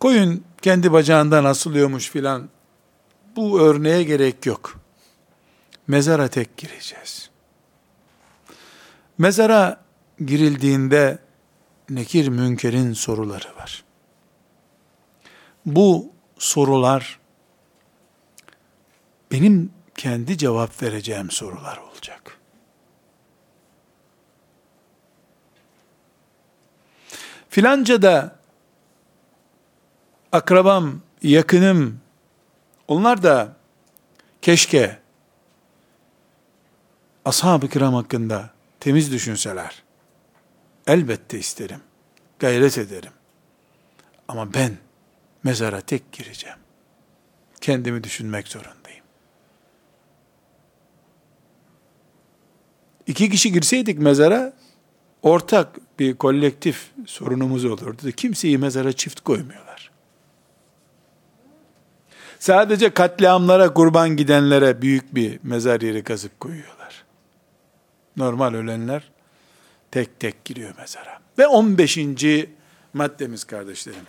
Koyun 0.00 0.44
kendi 0.62 0.92
bacağından 0.92 1.44
asılıyormuş 1.44 2.10
filan. 2.10 2.48
Bu 3.36 3.60
örneğe 3.60 4.02
gerek 4.02 4.46
yok. 4.46 4.80
Mezara 5.86 6.28
tek 6.28 6.56
gireceğiz. 6.56 7.30
Mezara 9.18 9.80
girildiğinde 10.18 11.18
nekir 11.90 12.28
münkerin 12.28 12.92
soruları 12.92 13.56
var. 13.56 13.84
Bu 15.66 16.12
sorular 16.38 17.20
benim 19.32 19.72
kendi 19.96 20.38
cevap 20.38 20.82
vereceğim 20.82 21.30
sorular 21.30 21.76
olacak. 21.76 22.38
Filanca 27.48 28.02
da 28.02 28.39
akrabam, 30.32 31.00
yakınım, 31.22 32.00
onlar 32.88 33.22
da 33.22 33.56
keşke 34.42 34.98
ashab-ı 37.24 37.68
kiram 37.68 37.94
hakkında 37.94 38.50
temiz 38.80 39.12
düşünseler. 39.12 39.82
Elbette 40.86 41.38
isterim, 41.38 41.80
gayret 42.38 42.78
ederim. 42.78 43.12
Ama 44.28 44.54
ben 44.54 44.76
mezara 45.42 45.80
tek 45.80 46.12
gireceğim. 46.12 46.58
Kendimi 47.60 48.04
düşünmek 48.04 48.48
zorundayım. 48.48 49.04
İki 53.06 53.30
kişi 53.30 53.52
girseydik 53.52 53.98
mezara, 53.98 54.52
ortak 55.22 55.98
bir 55.98 56.16
kolektif 56.16 56.90
sorunumuz 57.06 57.64
olurdu. 57.64 58.10
Kimseyi 58.12 58.58
mezara 58.58 58.92
çift 58.92 59.20
koymuyorlar. 59.20 59.90
Sadece 62.40 62.94
katliamlara 62.94 63.74
kurban 63.74 64.16
gidenlere 64.16 64.82
büyük 64.82 65.14
bir 65.14 65.40
mezar 65.42 65.80
yeri 65.80 66.04
kazıp 66.04 66.40
koyuyorlar. 66.40 67.04
Normal 68.16 68.54
ölenler 68.54 69.10
tek 69.90 70.20
tek 70.20 70.44
giriyor 70.44 70.76
mezara. 70.78 71.20
Ve 71.38 71.46
15. 71.46 71.98
maddemiz 72.94 73.44
kardeşlerim. 73.44 74.06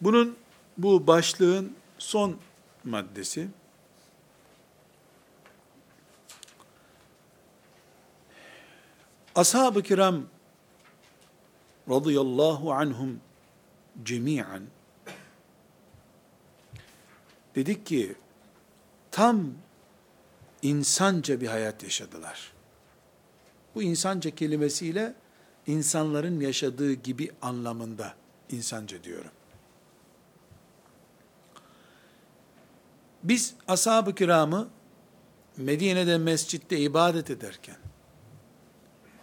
Bunun 0.00 0.36
bu 0.78 1.06
başlığın 1.06 1.76
son 1.98 2.36
maddesi 2.84 3.48
Ashab-ı 9.34 9.82
kiram 9.82 10.22
radıyallahu 11.90 12.72
anhum 12.72 13.20
cemiyen 14.02 14.62
dedik 17.54 17.86
ki 17.86 18.14
tam 19.10 19.52
insanca 20.62 21.40
bir 21.40 21.46
hayat 21.46 21.82
yaşadılar. 21.82 22.52
Bu 23.74 23.82
insanca 23.82 24.30
kelimesiyle 24.30 25.14
insanların 25.66 26.40
yaşadığı 26.40 26.92
gibi 26.92 27.30
anlamında 27.42 28.14
insanca 28.50 29.04
diyorum. 29.04 29.30
Biz 33.22 33.54
ashab-ı 33.68 34.14
kiramı 34.14 34.68
Medine'de 35.56 36.18
mescitte 36.18 36.78
ibadet 36.78 37.30
ederken, 37.30 37.76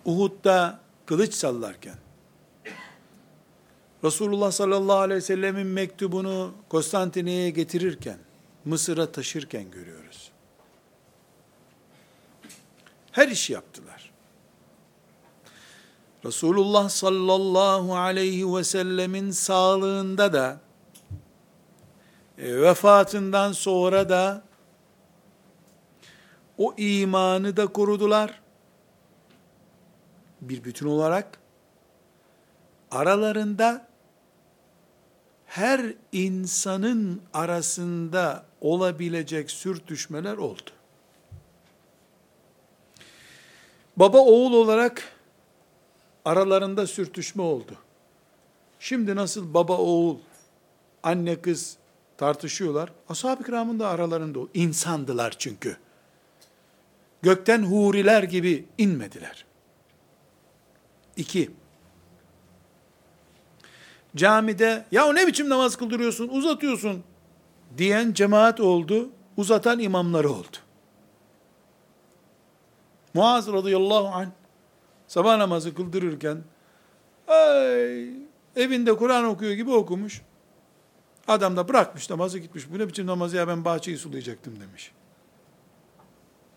Uhud'da 0.06 0.80
kılıç 1.06 1.34
sallarken, 1.34 1.96
Resulullah 4.04 4.52
sallallahu 4.52 4.98
aleyhi 4.98 5.18
ve 5.18 5.22
sellemin 5.22 5.68
mektubunu 5.68 6.54
Konstantiniyye'ye 6.70 7.50
getirirken, 7.50 8.18
Mısır'a 8.66 9.12
taşırken 9.12 9.72
görüyoruz. 9.72 10.32
Her 13.12 13.28
işi 13.28 13.54
yaptılar. 13.54 14.12
Resulullah 16.26 16.90
sallallahu 16.90 17.98
aleyhi 17.98 18.56
ve 18.56 18.64
sellemin 18.64 19.32
sağlığında 19.32 20.34
da, 20.34 20.60
e, 22.38 22.62
vefatından 22.62 23.52
sonra 23.52 24.10
da, 24.10 24.44
o 26.58 26.74
imanı 26.78 27.58
da 27.58 27.68
korudular. 27.68 28.42
Bir 30.42 30.64
bütün 30.64 30.88
olarak, 30.88 31.40
aralarında, 32.92 33.91
her 35.52 35.94
insanın 36.12 37.22
arasında 37.34 38.46
olabilecek 38.62 39.52
sürtüşmeler 39.52 40.38
oldu. 40.38 40.70
Baba 43.98 44.18
oğul 44.18 44.54
olarak 44.54 45.04
aralarında 46.26 46.88
sürtüşme 46.88 47.44
oldu. 47.44 47.76
Şimdi 48.80 49.16
nasıl 49.16 49.54
baba 49.54 49.78
oğul, 49.78 50.18
anne 51.04 51.42
kız 51.42 51.78
tartışıyorlar. 52.18 52.92
Ashab-ı 53.10 53.44
kiramın 53.44 53.80
da 53.80 53.88
aralarında 53.88 54.40
o. 54.40 54.50
insandılar 54.54 55.36
çünkü. 55.38 55.78
Gökten 57.22 57.64
huriler 57.64 58.24
gibi 58.24 58.66
inmediler. 58.78 59.46
İki, 61.18 61.52
camide 64.16 64.86
ya 64.92 65.14
ne 65.14 65.28
biçim 65.28 65.50
namaz 65.50 65.76
kıldırıyorsun, 65.76 66.28
uzatıyorsun 66.28 67.04
diyen 67.78 68.14
cemaat 68.14 68.60
oldu, 68.60 69.10
uzatan 69.38 69.80
imamları 69.80 70.30
oldu. 70.30 70.58
Muaz 73.14 73.48
radıyallahu 73.48 74.08
anh 74.08 74.30
sabah 75.08 75.38
namazı 75.38 75.74
kıldırırken 75.76 76.38
ay, 77.28 78.10
evinde 78.56 78.98
Kur'an 78.98 79.26
okuyor 79.26 79.52
gibi 79.52 79.72
okumuş. 79.72 80.22
Adam 81.28 81.58
da 81.58 81.68
bırakmış 81.68 82.10
namazı 82.10 82.40
gitmiş. 82.40 82.72
Bu 82.72 82.80
ne 82.80 82.88
biçim 82.88 83.08
namazı 83.08 83.38
ya 83.38 83.48
ben 83.48 83.66
bahçeyi 83.66 83.98
sulayacaktım 83.98 84.60
demiş. 84.60 84.92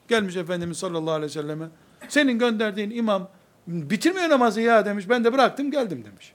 Gelmiş 0.08 0.36
Efendimiz 0.36 0.78
sallallahu 0.78 1.14
aleyhi 1.14 1.30
ve 1.30 1.42
selleme. 1.42 1.68
Senin 2.08 2.38
gönderdiğin 2.38 2.90
imam 2.90 3.28
bitirmiyor 3.66 4.28
namazı 4.28 4.60
ya 4.60 4.86
demiş. 4.86 5.08
Ben 5.08 5.24
de 5.24 5.32
bıraktım 5.32 5.70
geldim 5.70 6.04
demiş. 6.04 6.32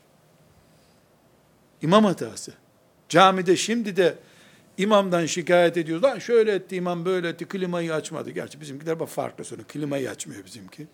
İmam 1.82 2.06
hatası. 2.06 2.54
Camide 3.10 3.56
şimdi 3.56 3.96
de 3.96 4.18
imamdan 4.78 5.26
şikayet 5.26 5.78
ediyoruz. 5.78 6.04
Lan 6.04 6.20
şöyle 6.20 6.54
etti 6.54 6.76
imam 6.76 7.06
böyle 7.06 7.30
etti 7.30 7.46
klimayı 7.46 7.94
açmadı. 7.94 8.30
Gerçi 8.30 8.62
bizimkiler 8.62 9.00
bak 9.00 9.10
farklı 9.10 9.44
sonra 9.44 9.64
klimayı 9.64 10.10
açmıyor 10.10 10.46
bizimki. 10.46 10.88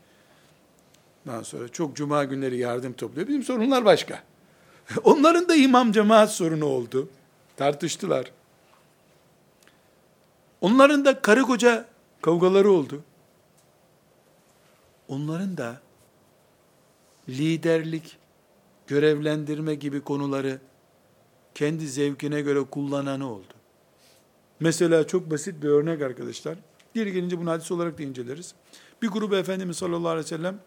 Daha 1.27 1.43
sonra 1.43 1.67
çok 1.67 1.95
cuma 1.95 2.23
günleri 2.23 2.57
yardım 2.57 2.93
topluyor. 2.93 3.27
Bizim 3.27 3.43
sorunlar 3.43 3.85
başka. 3.85 4.23
Onların 5.03 5.49
da 5.49 5.55
imam 5.55 5.91
cemaat 5.91 6.31
sorunu 6.31 6.65
oldu. 6.65 7.09
Tartıştılar. 7.57 8.31
Onların 10.61 11.05
da 11.05 11.21
karı 11.21 11.41
koca 11.41 11.85
kavgaları 12.21 12.71
oldu. 12.71 13.03
Onların 15.07 15.57
da 15.57 15.81
liderlik, 17.29 18.17
görevlendirme 18.87 19.75
gibi 19.75 20.01
konuları 20.01 20.59
kendi 21.55 21.87
zevkine 21.87 22.41
göre 22.41 22.63
kullananı 22.63 23.31
oldu. 23.31 23.53
Mesela 24.59 25.07
çok 25.07 25.31
basit 25.31 25.63
bir 25.63 25.67
örnek 25.67 26.01
arkadaşlar. 26.01 26.57
Diğeri 26.95 27.13
gelince 27.13 27.37
bunu 27.37 27.51
hadis 27.51 27.71
olarak 27.71 27.97
da 27.97 28.03
inceleriz. 28.03 28.55
Bir 29.01 29.07
grubu 29.07 29.35
Efendimiz 29.35 29.77
sallallahu 29.77 30.09
aleyhi 30.09 30.25
ve 30.25 30.29
sellem 30.29 30.59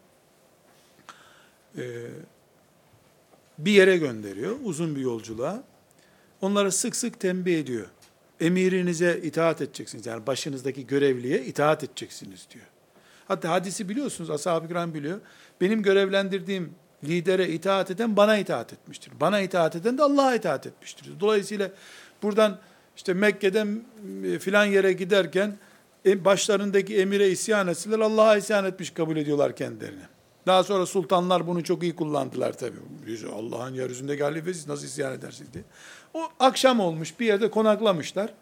e, 1.77 1.85
bir 3.59 3.73
yere 3.73 3.99
gönderiyor, 3.99 4.57
uzun 4.65 4.97
bir 4.97 5.01
yolculuğa. 5.01 5.65
Onlara 6.41 6.71
sık 6.71 6.97
sık 6.97 7.21
tembih 7.21 7.59
ediyor. 7.59 7.87
Emirinize 8.41 9.21
itaat 9.23 9.63
edeceksiniz. 9.63 10.07
Yani 10.07 10.27
başınızdaki 10.27 10.87
görevliye 10.87 11.45
itaat 11.45 11.85
edeceksiniz 11.85 12.47
diyor. 12.55 12.67
Hatta 13.29 13.51
hadisi 13.51 13.89
biliyorsunuz, 13.89 14.31
ashab-ı 14.31 14.69
kiram 14.69 14.95
biliyor. 14.95 15.21
Benim 15.61 15.83
görevlendirdiğim 15.83 16.75
lidere 17.05 17.49
itaat 17.49 17.91
eden 17.91 18.17
bana 18.17 18.39
itaat 18.39 18.73
etmiştir. 18.73 19.13
Bana 19.21 19.41
itaat 19.41 19.77
eden 19.77 19.99
de 19.99 20.03
Allah'a 20.03 20.35
itaat 20.35 20.67
etmiştir. 20.67 21.21
Dolayısıyla 21.21 21.71
buradan 22.23 22.59
işte 22.97 23.15
Mekke'den 23.15 23.83
e, 24.25 24.39
filan 24.39 24.65
yere 24.65 24.93
giderken 24.93 25.57
e, 26.07 26.25
başlarındaki 26.25 26.99
emire 26.99 27.29
isyan 27.29 27.69
etseler 27.69 27.99
Allah'a 27.99 28.37
isyan 28.37 28.65
etmiş 28.65 28.91
kabul 28.91 29.17
ediyorlar 29.17 29.57
kendilerini. 29.57 30.03
Daha 30.47 30.65
sonra 30.65 30.87
sultanlar 30.87 31.47
bunu 31.47 31.65
çok 31.65 31.83
iyi 31.83 31.97
kullandılar 31.97 32.53
tabii. 32.53 32.77
Allah'ın 33.35 33.75
yeryüzündeki 33.75 34.23
halifesiz 34.23 34.69
nasıl 34.69 34.85
isyan 34.85 35.13
edersiniz 35.13 35.53
diye. 35.53 35.65
O 36.15 36.29
akşam 36.41 36.81
olmuş 36.81 37.21
bir 37.21 37.27
yerde 37.27 37.51
konaklamışlar. 37.51 38.35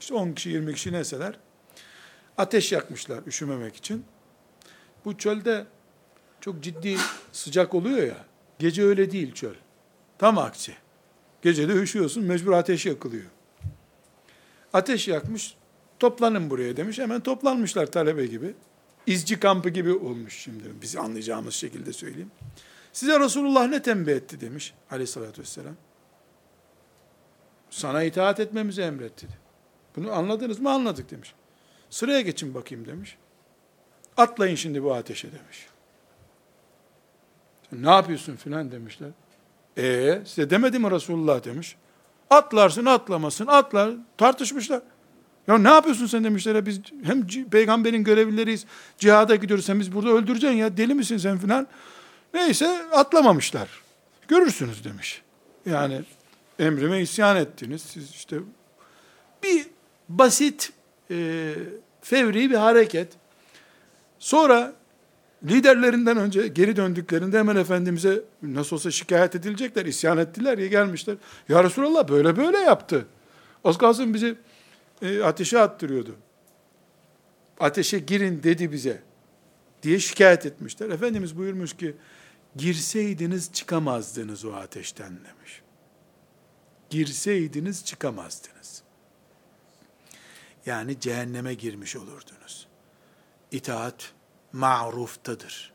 İşte 0.00 0.14
10 0.14 0.32
kişi 0.32 0.50
20 0.50 0.74
kişi 0.74 0.92
neseler. 0.92 1.38
Ateş 2.38 2.72
yakmışlar 2.72 3.26
üşümemek 3.26 3.76
için. 3.76 4.04
Bu 5.04 5.18
çölde 5.18 5.64
çok 6.40 6.62
ciddi 6.62 6.96
sıcak 7.38 7.74
oluyor 7.74 8.06
ya. 8.06 8.24
Gece 8.58 8.84
öyle 8.84 9.10
değil 9.10 9.32
çöl. 9.32 9.54
Tam 10.18 10.38
aksi. 10.38 10.74
Gece 11.42 11.68
de 11.68 11.72
üşüyorsun 11.72 12.24
mecbur 12.24 12.52
ateş 12.52 12.86
yakılıyor. 12.86 13.30
Ateş 14.72 15.08
yakmış 15.08 15.54
toplanın 15.98 16.50
buraya 16.50 16.76
demiş. 16.76 16.98
Hemen 16.98 17.20
toplanmışlar 17.20 17.86
talebe 17.86 18.26
gibi. 18.26 18.54
İzci 19.06 19.40
kampı 19.40 19.68
gibi 19.68 19.92
olmuş 19.92 20.38
şimdi. 20.38 20.64
Biz 20.82 20.96
anlayacağımız 20.96 21.54
şekilde 21.54 21.92
söyleyeyim. 21.92 22.30
Size 22.92 23.20
Resulullah 23.20 23.68
ne 23.68 23.82
tembih 23.82 24.12
etti 24.12 24.40
demiş 24.40 24.74
aleyhissalatü 24.90 25.42
vesselam. 25.42 25.76
Sana 27.70 28.02
itaat 28.02 28.40
etmemizi 28.40 28.82
emretti. 28.82 29.26
Bunu 29.96 30.12
anladınız 30.12 30.60
mı? 30.60 30.70
Anladık 30.70 31.10
demiş. 31.10 31.34
Sıraya 31.90 32.20
geçin 32.20 32.54
bakayım 32.54 32.86
demiş. 32.86 33.16
Atlayın 34.16 34.54
şimdi 34.54 34.82
bu 34.82 34.94
ateşe 34.94 35.28
demiş. 35.32 35.66
Ne 37.72 37.90
yapıyorsun 37.90 38.36
filan 38.36 38.72
demişler. 38.72 39.08
Ee 39.76 40.18
size 40.26 40.50
demedi 40.50 40.78
mi 40.78 40.90
Resulullah 40.90 41.44
demiş. 41.44 41.76
Atlarsın 42.30 42.84
atlamasın 42.84 43.46
atlar 43.46 43.90
tartışmışlar. 44.18 44.80
Ya 45.46 45.58
ne 45.58 45.68
yapıyorsun 45.68 46.06
sen 46.06 46.24
demişler. 46.24 46.66
Biz 46.66 46.80
hem 47.02 47.26
peygamberin 47.50 48.04
görevlileriyiz. 48.04 48.64
Cihada 48.98 49.36
gidiyoruz. 49.36 49.64
Sen 49.64 49.80
biz 49.80 49.94
burada 49.94 50.10
öldüreceksin 50.10 50.56
ya. 50.56 50.76
Deli 50.76 50.94
misin 50.94 51.16
sen 51.16 51.38
filan. 51.38 51.66
Neyse 52.34 52.84
atlamamışlar. 52.92 53.68
Görürsünüz 54.28 54.84
demiş. 54.84 55.22
Yani 55.66 56.02
emrime 56.58 57.00
isyan 57.00 57.36
ettiniz. 57.36 57.82
Siz 57.82 58.10
işte 58.10 58.36
bir 59.42 59.66
basit 60.08 60.72
e, 61.10 61.54
fevri 62.00 62.50
bir 62.50 62.56
hareket. 62.56 63.12
Sonra 64.18 64.72
liderlerinden 65.44 66.16
önce 66.16 66.48
geri 66.48 66.76
döndüklerinde 66.76 67.38
hemen 67.38 67.56
Efendimiz'e 67.56 68.22
nasıl 68.42 68.76
olsa 68.76 68.90
şikayet 68.90 69.34
edilecekler, 69.34 69.86
isyan 69.86 70.18
ettiler 70.18 70.58
ya 70.58 70.66
gelmişler. 70.66 71.16
Ya 71.48 71.64
Resulallah 71.64 72.08
böyle 72.08 72.36
böyle 72.36 72.58
yaptı. 72.58 73.06
Az 73.64 73.78
kalsın 73.78 74.14
bizi 74.14 74.34
e, 75.02 75.22
ateşe 75.22 75.58
attırıyordu. 75.58 76.16
Ateşe 77.60 77.98
girin 77.98 78.42
dedi 78.42 78.72
bize 78.72 79.02
diye 79.82 79.98
şikayet 79.98 80.46
etmişler. 80.46 80.90
Efendimiz 80.90 81.36
buyurmuş 81.36 81.76
ki 81.76 81.96
girseydiniz 82.56 83.52
çıkamazdınız 83.52 84.44
o 84.44 84.52
ateşten 84.52 85.10
demiş. 85.10 85.62
Girseydiniz 86.90 87.84
çıkamazdınız. 87.84 88.82
Yani 90.66 91.00
cehenneme 91.00 91.54
girmiş 91.54 91.96
olurdunuz. 91.96 92.68
İtaat 93.50 94.12
ma'ruftadır. 94.52 95.72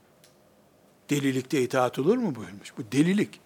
Delilikte 1.09 1.61
itaat 1.61 1.99
olur 1.99 2.17
mu 2.17 2.35
buyurmuş. 2.35 2.77
Bu 2.77 2.81
delilik. 2.91 3.41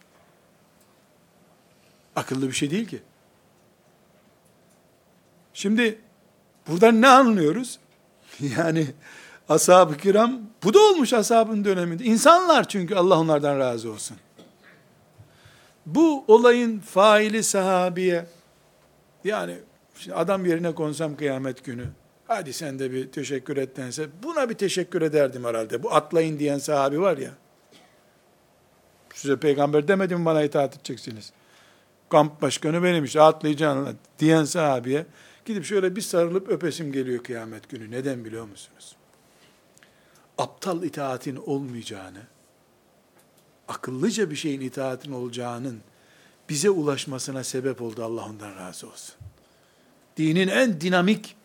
Akıllı 2.16 2.48
bir 2.48 2.54
şey 2.54 2.72
değil 2.72 2.88
ki. 2.88 3.02
Şimdi 5.54 6.02
buradan 6.68 7.02
ne 7.02 7.08
anlıyoruz? 7.08 7.80
Yani 8.58 8.88
ashab-ı 9.50 9.98
kiram 9.98 10.42
bu 10.64 10.74
da 10.74 10.80
olmuş 10.80 11.14
ashabın 11.14 11.66
döneminde. 11.66 12.04
İnsanlar 12.04 12.68
çünkü 12.68 12.96
Allah 12.96 13.20
onlardan 13.20 13.60
razı 13.60 13.92
olsun. 13.92 14.18
Bu 15.86 16.26
olayın 16.28 16.80
faili 16.80 17.44
sahabiye 17.44 18.28
yani 19.24 19.58
adam 20.14 20.46
yerine 20.46 20.76
konsam 20.76 21.16
kıyamet 21.16 21.66
günü 21.66 21.90
hadi 22.28 22.54
sen 22.54 22.80
de 22.80 22.92
bir 22.92 23.12
teşekkür 23.12 23.58
et 23.58 23.78
dense 23.78 24.08
buna 24.24 24.50
bir 24.50 24.54
teşekkür 24.54 25.02
ederdim 25.02 25.44
herhalde. 25.44 25.84
Bu 25.84 25.94
atlayın 25.94 26.40
diyen 26.40 26.58
sahabi 26.58 27.02
var 27.02 27.18
ya. 27.18 27.32
Size 29.14 29.40
peygamber 29.40 29.88
demedim 29.88 30.26
bana 30.26 30.44
itaat 30.44 30.76
edeceksiniz. 30.76 31.32
Kamp 32.10 32.42
başkanı 32.42 32.84
benim 32.84 33.04
işte 33.04 33.22
atlayacaksın 33.22 33.98
diyen 34.20 34.44
sahabiye 34.44 35.06
gidip 35.46 35.66
şöyle 35.66 35.96
bir 35.96 36.02
sarılıp 36.02 36.50
öpesim 36.50 36.92
geliyor 36.92 37.24
kıyamet 37.24 37.70
günü. 37.70 37.92
Neden 37.92 38.26
biliyor 38.26 38.46
musunuz? 38.46 38.96
Aptal 40.38 40.84
itaatin 40.84 41.36
olmayacağını, 41.36 42.22
akıllıca 43.68 44.30
bir 44.32 44.36
şeyin 44.36 44.62
itaatin 44.62 45.12
olacağının 45.12 45.82
bize 46.50 46.70
ulaşmasına 46.70 47.44
sebep 47.44 47.82
oldu 47.82 48.04
Allah 48.04 48.26
ondan 48.26 48.56
razı 48.56 48.88
olsun. 48.88 49.16
Dinin 50.18 50.48
en 50.48 50.82
dinamik 50.82 51.37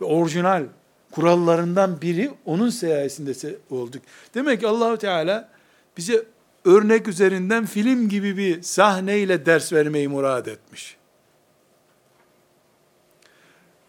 ve 0.00 0.04
orijinal 0.04 0.66
kurallarından 1.10 2.02
biri 2.02 2.30
onun 2.44 2.70
sayesinde 2.70 3.56
olduk. 3.70 4.02
Demek 4.34 4.60
ki 4.60 4.66
Allahu 4.66 4.96
Teala 4.96 5.48
bize 5.96 6.24
örnek 6.64 7.08
üzerinden 7.08 7.66
film 7.66 8.08
gibi 8.08 8.36
bir 8.36 8.62
sahneyle 8.62 9.46
ders 9.46 9.72
vermeyi 9.72 10.08
murad 10.08 10.46
etmiş. 10.46 10.96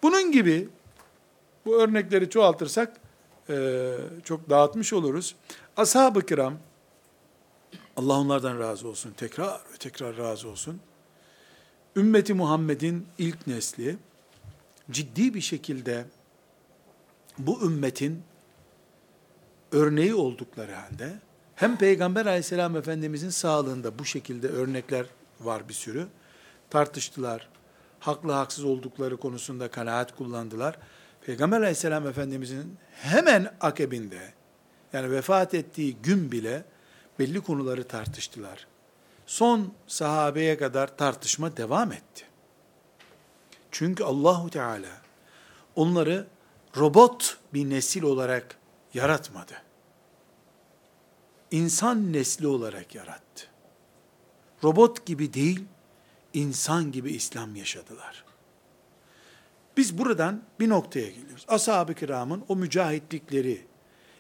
Bunun 0.04 0.32
gibi 0.32 0.70
bu 1.66 1.82
örnekleri 1.82 2.30
çoğaltırsak 2.30 2.94
çok 4.24 4.50
dağıtmış 4.50 4.94
oluruz. 4.94 5.36
Ashab-ı 5.78 6.22
kiram 6.22 6.54
Allah 7.98 8.14
onlardan 8.14 8.60
razı 8.60 8.88
olsun. 8.88 9.14
Tekrar 9.18 9.62
tekrar 9.80 10.18
razı 10.18 10.50
olsun. 10.50 10.80
Ümmeti 11.96 12.34
Muhammed'in 12.34 13.08
ilk 13.18 13.48
nesli 13.48 13.98
ciddi 14.92 15.34
bir 15.34 15.42
şekilde 15.42 16.06
bu 17.38 17.66
ümmetin 17.66 18.24
örneği 19.72 20.16
oldukları 20.16 20.74
halde 20.74 21.20
hem 21.56 21.78
Peygamber 21.78 22.26
aleyhisselam 22.26 22.78
efendimizin 22.78 23.30
sağlığında 23.30 24.00
bu 24.00 24.06
şekilde 24.06 24.48
örnekler 24.48 25.06
var 25.40 25.70
bir 25.70 25.74
sürü. 25.74 26.08
Tartıştılar. 26.70 27.50
Haklı 28.00 28.32
haksız 28.32 28.64
oldukları 28.64 29.18
konusunda 29.18 29.68
kanaat 29.68 30.16
kullandılar. 30.16 30.78
Peygamber 31.26 31.58
aleyhisselam 31.58 32.08
efendimizin 32.08 32.78
hemen 32.92 33.54
akabinde 33.62 34.34
yani 34.94 35.12
vefat 35.12 35.54
ettiği 35.54 35.98
gün 35.98 36.32
bile 36.32 36.66
belli 37.20 37.42
konuları 37.42 37.84
tartıştılar. 37.84 38.68
Son 39.26 39.74
sahabeye 39.88 40.58
kadar 40.58 40.98
tartışma 40.98 41.58
devam 41.58 41.92
etti. 41.92 42.26
Çünkü 43.78 44.04
Allahu 44.04 44.50
Teala 44.50 45.02
onları 45.76 46.28
robot 46.78 47.38
bir 47.54 47.70
nesil 47.70 48.04
olarak 48.04 48.58
yaratmadı. 48.94 49.54
İnsan 51.52 52.14
nesli 52.14 52.48
olarak 52.48 52.96
yarattı. 52.96 53.48
Robot 54.64 55.06
gibi 55.06 55.34
değil, 55.34 55.66
insan 56.34 56.92
gibi 56.92 57.12
İslam 57.12 57.56
yaşadılar. 57.56 58.24
Biz 59.78 59.98
buradan 59.98 60.44
bir 60.60 60.70
noktaya 60.70 61.10
geliyoruz. 61.10 61.46
Ashab-ı 61.48 61.94
kiramın 61.94 62.44
o 62.48 62.56
mücahitlikleri, 62.56 63.66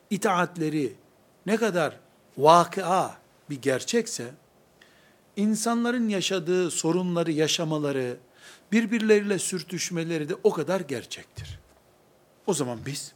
itaatleri 0.10 0.95
ne 1.45 1.56
kadar 1.56 1.99
vakıa 2.38 3.18
bir 3.49 3.62
gerçekse, 3.62 4.34
insanların 5.36 6.10
yaşadığı 6.10 6.72
sorunları 6.72 7.32
yaşamaları, 7.32 8.18
birbirleriyle 8.72 9.39
sürtüşmeleri 9.39 10.30
de 10.30 10.36
o 10.43 10.53
kadar 10.53 10.80
gerçektir. 10.80 11.59
O 12.47 12.53
zaman 12.53 12.80
biz 12.86 13.13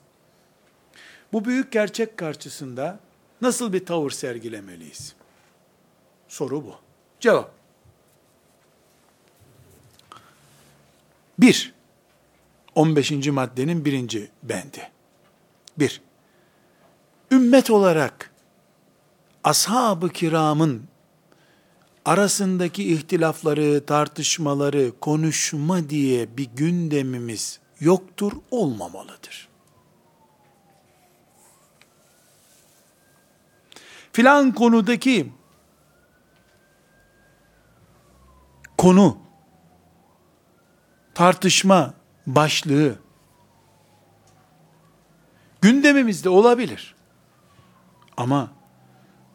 bu 1.34 1.46
büyük 1.46 1.72
gerçek 1.72 2.18
karşısında 2.18 3.00
nasıl 3.42 3.74
bir 3.74 3.86
tavır 3.86 4.12
sergilemeliyiz? 4.12 5.16
Soru 6.28 6.66
bu. 6.66 6.76
Cevap. 7.20 7.52
Bir, 11.40 11.74
15. 12.76 13.28
maddenin 13.28 13.86
birinci 13.86 14.30
bendi. 14.44 14.92
Bir, 15.78 16.02
ümmet 17.32 17.70
olarak 17.70 18.32
ashab-ı 19.44 20.10
kiramın 20.10 20.88
arasındaki 22.10 22.94
ihtilafları, 22.94 23.86
tartışmaları, 23.86 25.00
konuşma 25.00 25.90
diye 25.90 26.38
bir 26.38 26.50
gündemimiz 26.56 27.60
yoktur, 27.80 28.32
olmamalıdır. 28.52 29.48
Filan 34.14 34.52
konudaki 34.52 35.34
konu, 38.78 39.18
tartışma 41.14 41.94
başlığı 42.28 42.96
gündemimizde 45.62 46.30
olabilir. 46.30 46.96
Ama 48.18 48.52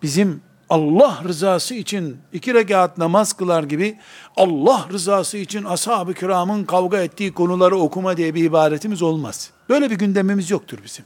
bizim 0.02 0.42
Allah 0.70 1.22
rızası 1.24 1.74
için 1.74 2.18
iki 2.32 2.54
rekat 2.54 2.98
namaz 2.98 3.32
kılar 3.32 3.62
gibi 3.62 3.98
Allah 4.36 4.86
rızası 4.92 5.38
için 5.38 5.64
ashab-ı 5.64 6.14
kiramın 6.14 6.64
kavga 6.64 6.98
ettiği 6.98 7.34
konuları 7.34 7.76
okuma 7.76 8.16
diye 8.16 8.34
bir 8.34 8.44
ibadetimiz 8.44 9.02
olmaz. 9.02 9.50
Böyle 9.68 9.90
bir 9.90 9.98
gündemimiz 9.98 10.50
yoktur 10.50 10.78
bizim. 10.84 11.04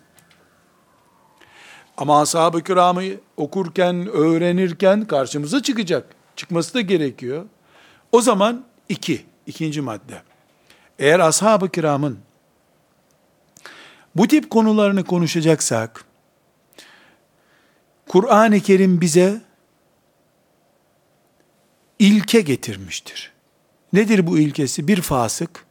Ama 1.96 2.20
ashab-ı 2.20 2.62
kiramı 2.62 3.02
okurken, 3.36 4.06
öğrenirken 4.06 5.04
karşımıza 5.04 5.62
çıkacak. 5.62 6.06
Çıkması 6.36 6.74
da 6.74 6.80
gerekiyor. 6.80 7.44
O 8.12 8.20
zaman 8.20 8.64
iki, 8.88 9.26
ikinci 9.46 9.80
madde. 9.80 10.22
Eğer 10.98 11.20
ashab-ı 11.20 11.68
kiramın 11.68 12.18
bu 14.16 14.28
tip 14.28 14.50
konularını 14.50 15.04
konuşacaksak, 15.04 16.04
Kur'an-ı 18.08 18.60
Kerim 18.60 19.00
bize 19.00 19.47
ilke 21.98 22.40
getirmiştir. 22.40 23.32
Nedir 23.92 24.26
bu 24.26 24.38
ilkesi? 24.38 24.88
Bir 24.88 25.00
fasık 25.00 25.66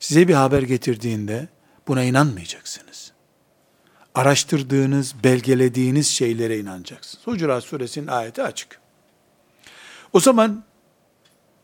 size 0.00 0.28
bir 0.28 0.34
haber 0.34 0.62
getirdiğinde 0.62 1.48
buna 1.88 2.02
inanmayacaksınız. 2.02 3.12
Araştırdığınız, 4.14 5.14
belgelediğiniz 5.24 6.08
şeylere 6.08 6.58
inanacaksınız. 6.58 7.26
Hucurat 7.26 7.64
suresinin 7.64 8.06
ayeti 8.06 8.42
açık. 8.42 8.80
O 10.12 10.20
zaman 10.20 10.64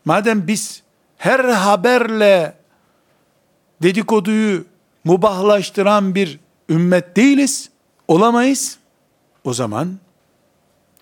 madem 0.05 0.47
biz 0.47 0.83
her 1.17 1.39
haberle 1.39 2.57
dedikoduyu 3.81 4.65
mubahlaştıran 5.03 6.15
bir 6.15 6.39
ümmet 6.69 7.15
değiliz, 7.15 7.69
olamayız. 8.07 8.77
O 9.43 9.53
zaman 9.53 9.99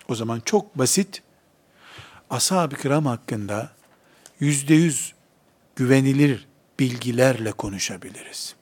o 0.08 0.14
zaman 0.14 0.40
çok 0.44 0.78
basit 0.78 1.22
ashab-ı 2.30 2.76
kiram 2.76 3.06
hakkında 3.06 3.70
yüzde 4.40 4.74
yüz 4.74 5.14
güvenilir 5.76 6.46
bilgilerle 6.78 7.52
konuşabiliriz. 7.52 8.54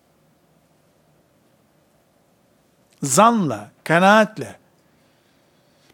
Zanla, 3.03 3.71
kanaatle, 3.85 4.59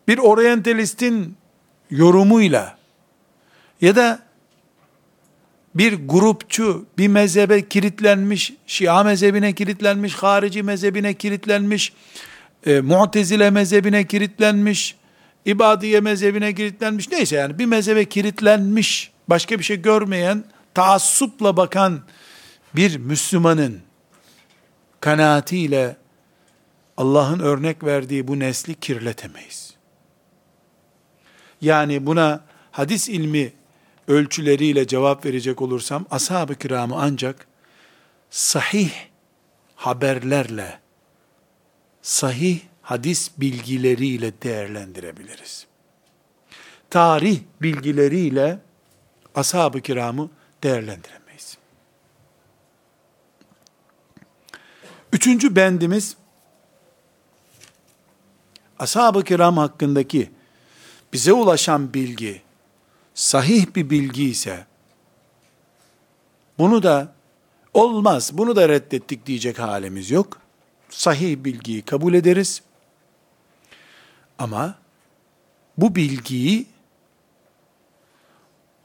bir 0.08 0.18
oryantalistin 0.18 1.36
yorumuyla 1.90 2.78
ya 3.80 3.96
da 3.96 4.18
bir 5.74 6.08
grupçu, 6.08 6.86
bir 6.98 7.08
mezhebe 7.08 7.68
kilitlenmiş, 7.68 8.52
Şia 8.66 9.02
mezhebine 9.02 9.52
kilitlenmiş, 9.52 10.14
harici 10.14 10.62
mezhebine 10.62 11.14
kilitlenmiş, 11.14 11.92
e, 12.66 12.80
Mu'tezile 12.80 13.50
mezhebine 13.50 14.06
kilitlenmiş, 14.06 14.96
İbadiye 15.44 16.00
mezhebine 16.00 16.54
kilitlenmiş, 16.54 17.10
neyse 17.10 17.36
yani 17.36 17.58
bir 17.58 17.66
mezhebe 17.66 18.04
kilitlenmiş, 18.04 19.12
başka 19.28 19.58
bir 19.58 19.64
şey 19.64 19.82
görmeyen, 19.82 20.44
taassupla 20.74 21.56
bakan 21.56 22.00
bir 22.76 22.96
Müslümanın 22.96 23.80
kanaatiyle 25.00 25.96
Allah'ın 26.96 27.38
örnek 27.38 27.84
verdiği 27.84 28.28
bu 28.28 28.38
nesli 28.38 28.74
kirletemeyiz. 28.74 29.74
Yani 31.60 32.06
buna 32.06 32.44
hadis 32.70 33.08
ilmi 33.08 33.52
ölçüleriyle 34.08 34.86
cevap 34.86 35.24
verecek 35.24 35.62
olursam, 35.62 36.06
ashab-ı 36.10 36.54
kiramı 36.54 36.96
ancak 36.98 37.46
sahih 38.30 38.90
haberlerle, 39.76 40.78
sahih 42.02 42.60
hadis 42.84 43.30
bilgileriyle 43.38 44.32
değerlendirebiliriz. 44.42 45.66
Tarih 46.90 47.40
bilgileriyle 47.62 48.58
ashab-ı 49.34 49.80
kiramı 49.80 50.30
değerlendiremeyiz. 50.62 51.58
Üçüncü 55.12 55.56
bendimiz, 55.56 56.16
ashab-ı 58.78 59.24
kiram 59.24 59.56
hakkındaki 59.56 60.30
bize 61.12 61.32
ulaşan 61.32 61.94
bilgi, 61.94 62.42
sahih 63.14 63.66
bir 63.76 63.90
bilgi 63.90 64.30
ise, 64.30 64.66
bunu 66.58 66.82
da 66.82 67.14
olmaz, 67.74 68.30
bunu 68.32 68.56
da 68.56 68.68
reddettik 68.68 69.26
diyecek 69.26 69.58
halimiz 69.58 70.10
yok. 70.10 70.40
Sahih 70.90 71.36
bilgiyi 71.36 71.82
kabul 71.82 72.14
ederiz. 72.14 72.62
Ama 74.38 74.74
bu 75.78 75.94
bilgiyi 75.94 76.66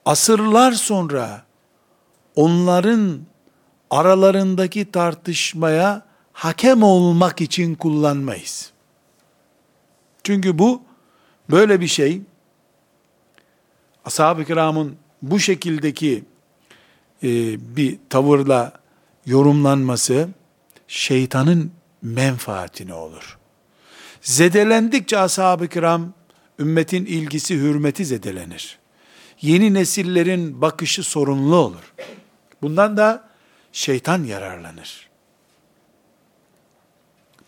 asırlar 0.06 0.72
sonra 0.72 1.43
onların 2.36 3.20
aralarındaki 3.89 4.91
tartışmaya 4.91 6.06
hakem 6.34 6.84
olmak 6.84 7.41
için 7.41 7.76
kullanmayız. 7.76 8.72
Çünkü 10.24 10.60
bu 10.60 10.82
böyle 11.50 11.82
bir 11.82 11.88
şey 11.88 12.22
ashab-ı 14.06 14.45
kiramın 14.45 14.95
bu 15.22 15.39
şekildeki 15.39 16.24
e, 17.24 17.30
bir 17.76 18.00
tavırla 18.10 18.74
yorumlanması 19.26 20.30
şeytanın 20.88 21.72
menfaatine 22.02 22.93
olur. 22.93 23.39
Zedelendikçe 24.30 25.19
ashab-ı 25.19 25.67
kiram 25.67 26.13
ümmetin 26.59 27.05
ilgisi, 27.05 27.55
hürmeti 27.55 28.05
zedelenir. 28.05 28.80
Yeni 29.41 29.73
nesillerin 29.73 30.61
bakışı 30.61 31.03
sorunlu 31.03 31.55
olur. 31.55 31.93
Bundan 32.61 32.97
da 32.97 33.30
şeytan 33.71 34.23
yararlanır. 34.23 35.09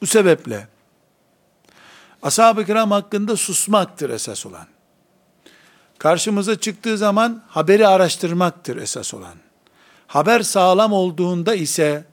Bu 0.02 0.06
sebeple 0.06 0.68
ashab-ı 2.22 2.66
kiram 2.66 2.92
hakkında 2.92 3.38
susmaktır 3.38 4.10
esas 4.10 4.46
olan. 4.46 4.68
Karşımıza 5.98 6.60
çıktığı 6.60 6.98
zaman 6.98 7.44
haberi 7.48 7.88
araştırmaktır 7.88 8.78
esas 8.78 9.14
olan. 9.14 9.36
Haber 10.08 10.42
sağlam 10.42 10.94
olduğunda 10.94 11.56
ise 11.56 12.06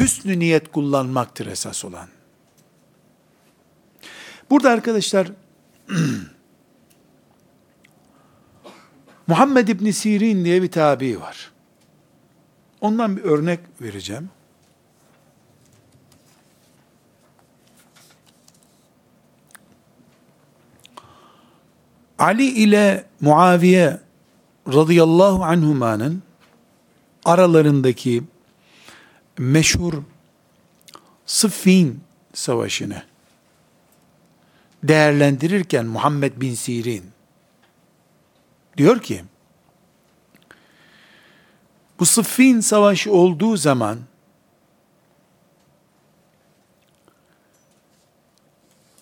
hüsnü 0.00 0.38
niyet 0.38 0.72
kullanmaktır 0.72 1.46
esas 1.46 1.84
olan. 1.84 2.08
Burada 4.50 4.70
arkadaşlar 4.70 5.28
Muhammed 9.26 9.68
İbni 9.68 9.92
Sirin 9.92 10.44
diye 10.44 10.62
bir 10.62 10.70
tabi 10.70 11.20
var. 11.20 11.52
Ondan 12.80 13.16
bir 13.16 13.22
örnek 13.22 13.60
vereceğim. 13.80 14.30
Ali 22.18 22.44
ile 22.44 23.04
Muaviye 23.20 24.00
radıyallahu 24.68 25.44
anhumanın 25.44 26.22
aralarındaki 27.24 28.22
meşhur 29.38 29.94
Sıffin 31.26 32.00
savaşını 32.34 33.09
değerlendirirken 34.82 35.86
Muhammed 35.86 36.40
bin 36.40 36.54
Sirin 36.54 37.04
diyor 38.76 39.02
ki 39.02 39.24
bu 41.98 42.06
Sıffin 42.06 42.60
savaşı 42.60 43.12
olduğu 43.12 43.56
zaman 43.56 43.98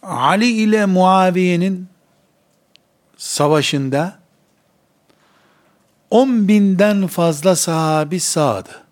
Ali 0.02 0.46
ile 0.46 0.86
Muaviye'nin 0.86 1.88
savaşında 3.16 4.18
10 6.10 6.48
binden 6.48 7.06
fazla 7.06 7.56
sahabi 7.56 8.20
sağdı. 8.20 8.84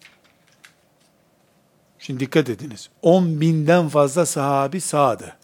Şimdi 1.99 2.20
dikkat 2.20 2.49
ediniz. 2.49 2.89
10 3.03 3.41
binden 3.41 3.89
fazla 3.89 4.26
sahabi 4.26 4.80
sağdı. 4.80 5.37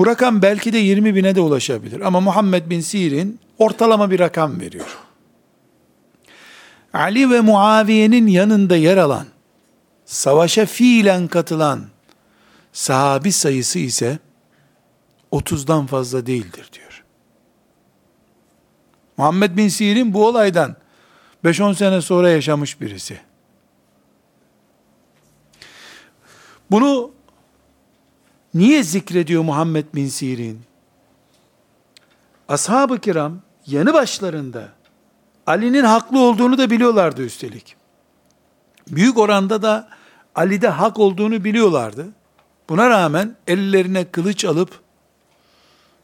Bu 0.00 0.06
rakam 0.06 0.42
belki 0.42 0.72
de 0.72 0.78
20 0.78 1.14
bine 1.14 1.34
de 1.34 1.40
ulaşabilir. 1.40 2.00
Ama 2.00 2.20
Muhammed 2.20 2.70
bin 2.70 2.80
Sirin 2.80 3.40
ortalama 3.58 4.10
bir 4.10 4.20
rakam 4.20 4.60
veriyor. 4.60 4.98
Ali 6.92 7.30
ve 7.30 7.40
Muaviye'nin 7.40 8.26
yanında 8.26 8.76
yer 8.76 8.96
alan, 8.96 9.26
savaşa 10.04 10.66
fiilen 10.66 11.28
katılan 11.28 11.80
sahabi 12.72 13.32
sayısı 13.32 13.78
ise 13.78 14.18
30'dan 15.32 15.86
fazla 15.86 16.26
değildir 16.26 16.70
diyor. 16.72 17.04
Muhammed 19.16 19.56
bin 19.56 19.68
Sirin 19.68 20.14
bu 20.14 20.26
olaydan 20.26 20.76
5-10 21.44 21.74
sene 21.74 22.00
sonra 22.00 22.30
yaşamış 22.30 22.80
birisi. 22.80 23.20
Bunu 26.70 27.10
niye 28.54 28.82
zikrediyor 28.82 29.42
Muhammed 29.42 29.84
bin 29.94 30.08
Sirin? 30.08 30.60
Ashab-ı 32.48 32.98
kiram 32.98 33.40
yanı 33.66 33.94
başlarında 33.94 34.68
Ali'nin 35.46 35.84
haklı 35.84 36.20
olduğunu 36.20 36.58
da 36.58 36.70
biliyorlardı 36.70 37.22
üstelik. 37.22 37.76
Büyük 38.88 39.18
oranda 39.18 39.62
da 39.62 39.88
Ali'de 40.34 40.68
hak 40.68 40.98
olduğunu 40.98 41.44
biliyorlardı. 41.44 42.08
Buna 42.68 42.90
rağmen 42.90 43.36
ellerine 43.46 44.10
kılıç 44.10 44.44
alıp 44.44 44.80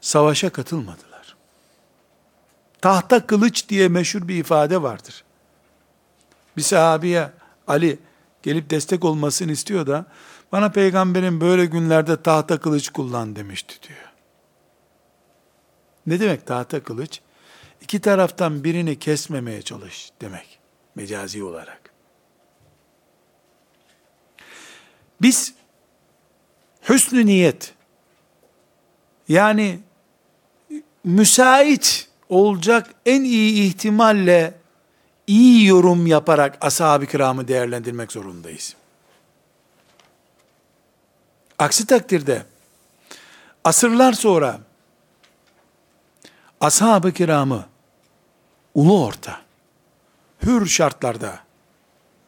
savaşa 0.01 0.49
katılmadılar. 0.49 1.35
Tahta 2.81 3.27
kılıç 3.27 3.69
diye 3.69 3.87
meşhur 3.87 4.27
bir 4.27 4.35
ifade 4.35 4.81
vardır. 4.81 5.23
Bir 6.57 6.61
sahabiye 6.61 7.29
Ali 7.67 7.99
gelip 8.43 8.69
destek 8.69 9.05
olmasını 9.05 9.51
istiyor 9.51 9.87
da 9.87 10.05
bana 10.51 10.71
peygamberin 10.71 11.41
böyle 11.41 11.65
günlerde 11.65 12.21
tahta 12.21 12.59
kılıç 12.59 12.89
kullan 12.89 13.35
demişti 13.35 13.75
diyor. 13.87 14.11
Ne 16.07 16.19
demek 16.19 16.47
tahta 16.47 16.83
kılıç? 16.83 17.21
İki 17.81 17.99
taraftan 17.99 18.63
birini 18.63 18.99
kesmemeye 18.99 19.61
çalış 19.61 20.11
demek. 20.21 20.59
Mecazi 20.95 21.43
olarak. 21.43 21.93
Biz 25.21 25.53
hüsnü 26.89 27.25
niyet 27.25 27.73
yani 29.29 29.79
müsait 31.03 32.09
olacak 32.29 32.89
en 33.05 33.23
iyi 33.23 33.67
ihtimalle 33.67 34.53
iyi 35.27 35.67
yorum 35.67 36.07
yaparak 36.07 36.57
ashab-ı 36.65 37.05
kiramı 37.05 37.47
değerlendirmek 37.47 38.11
zorundayız. 38.11 38.75
Aksi 41.59 41.87
takdirde 41.87 42.45
asırlar 43.63 44.13
sonra 44.13 44.59
ashab-ı 46.61 47.11
kiramı 47.11 47.65
ulu 48.75 49.05
orta, 49.05 49.41
hür 50.43 50.65
şartlarda 50.65 51.39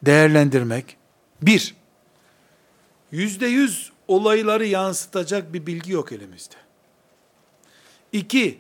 değerlendirmek, 0.01 0.97
bir, 1.41 1.75
yüzde 3.11 3.47
yüz 3.47 3.91
olayları 4.07 4.65
yansıtacak 4.65 5.53
bir 5.53 5.65
bilgi 5.65 5.91
yok 5.91 6.11
elimizde. 6.11 6.55
İki, 8.11 8.59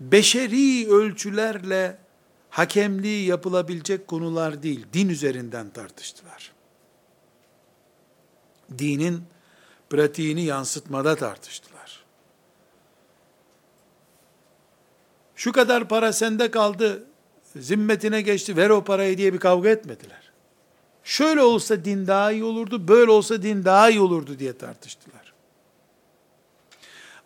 beşeri 0.00 0.90
ölçülerle 0.90 1.98
hakemliği 2.50 3.26
yapılabilecek 3.26 4.06
konular 4.06 4.62
değil, 4.62 4.86
din 4.92 5.08
üzerinden 5.08 5.70
tartıştılar. 5.70 6.52
Dinin 8.78 9.24
pratiğini 9.90 10.44
yansıtmada 10.44 11.16
tartıştılar. 11.16 12.04
Şu 15.36 15.52
kadar 15.52 15.88
para 15.88 16.12
sende 16.12 16.50
kaldı, 16.50 17.04
zimmetine 17.56 18.22
geçti, 18.22 18.56
ver 18.56 18.70
o 18.70 18.84
parayı 18.84 19.18
diye 19.18 19.32
bir 19.32 19.38
kavga 19.38 19.68
etmediler. 19.68 20.32
Şöyle 21.04 21.42
olsa 21.42 21.84
din 21.84 22.06
daha 22.06 22.32
iyi 22.32 22.44
olurdu, 22.44 22.88
böyle 22.88 23.10
olsa 23.10 23.42
din 23.42 23.64
daha 23.64 23.90
iyi 23.90 24.00
olurdu 24.00 24.38
diye 24.38 24.58
tartıştılar. 24.58 25.32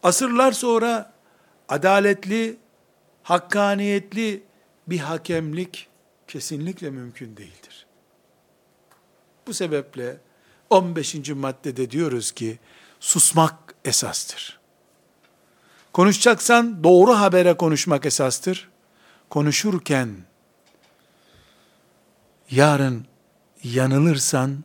Asırlar 0.02 0.52
sonra 0.52 1.12
adaletli, 1.68 2.56
hakkaniyetli 3.22 4.42
bir 4.86 4.98
hakemlik 4.98 5.88
kesinlikle 6.28 6.90
mümkün 6.90 7.36
değildir. 7.36 7.86
Bu 9.46 9.54
sebeple 9.54 10.16
15. 10.72 11.28
maddede 11.28 11.90
diyoruz 11.90 12.32
ki 12.32 12.58
susmak 13.00 13.74
esastır. 13.84 14.58
Konuşacaksan 15.92 16.84
doğru 16.84 17.12
habere 17.12 17.56
konuşmak 17.56 18.06
esastır. 18.06 18.68
Konuşurken 19.30 20.16
yarın 22.50 23.06
yanılırsan 23.64 24.64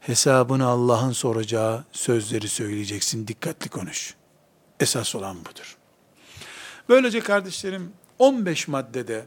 hesabını 0.00 0.66
Allah'ın 0.66 1.12
soracağı 1.12 1.84
sözleri 1.92 2.48
söyleyeceksin. 2.48 3.28
Dikkatli 3.28 3.68
konuş. 3.68 4.14
Esas 4.80 5.14
olan 5.14 5.36
budur. 5.40 5.76
Böylece 6.88 7.20
kardeşlerim 7.20 7.92
15 8.18 8.68
maddede 8.68 9.26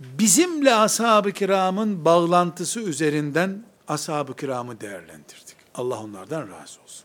bizimle 0.00 0.74
ashab-ı 0.74 1.32
kiramın 1.32 2.04
bağlantısı 2.04 2.80
üzerinden 2.80 3.67
ashab-ı 3.88 4.36
kiramı 4.36 4.80
değerlendirdik. 4.80 5.56
Allah 5.74 6.02
onlardan 6.02 6.40
razı 6.40 6.80
olsun. 6.82 7.04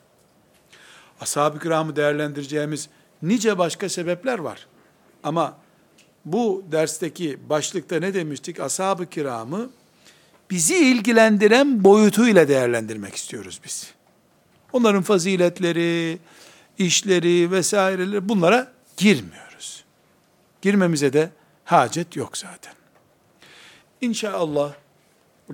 Ashab-ı 1.21 1.59
kiramı 1.59 1.95
değerlendireceğimiz 1.95 2.89
nice 3.21 3.57
başka 3.57 3.89
sebepler 3.89 4.39
var. 4.39 4.67
Ama 5.23 5.57
bu 6.25 6.63
dersteki 6.71 7.49
başlıkta 7.49 7.99
ne 7.99 8.13
demiştik? 8.13 8.59
Ashab-ı 8.59 9.09
kiramı 9.09 9.69
bizi 10.49 10.77
ilgilendiren 10.77 11.83
boyutuyla 11.83 12.47
değerlendirmek 12.47 13.15
istiyoruz 13.15 13.59
biz. 13.65 13.93
Onların 14.73 15.01
faziletleri, 15.01 16.19
işleri 16.77 17.51
vesaireleri 17.51 18.29
bunlara 18.29 18.71
girmiyoruz. 18.97 19.83
Girmemize 20.61 21.13
de 21.13 21.29
hacet 21.65 22.15
yok 22.15 22.37
zaten. 22.37 22.73
İnşallah 24.01 24.73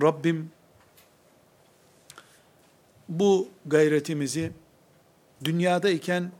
Rabbim 0.02 0.50
bu 3.10 3.48
gayretimizi 3.66 4.52
dünyada 5.44 5.90
iken 5.90 6.32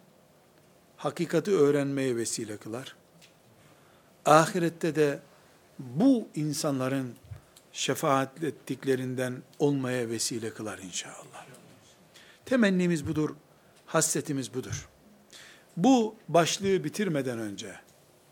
hakikati 0.97 1.51
öğrenmeye 1.51 2.17
vesile 2.17 2.57
kılar. 2.57 2.97
Ahirette 4.25 4.95
de 4.95 5.19
bu 5.79 6.29
insanların 6.35 7.15
şefaat 7.73 8.45
ettiklerinden 8.45 9.43
olmaya 9.59 10.09
vesile 10.09 10.51
kılar 10.51 10.79
inşallah. 10.79 11.47
Temennimiz 12.45 13.07
budur, 13.07 13.31
hasretimiz 13.87 14.55
budur. 14.55 14.89
Bu 15.77 16.15
başlığı 16.29 16.85
bitirmeden 16.85 17.39
önce, 17.39 17.75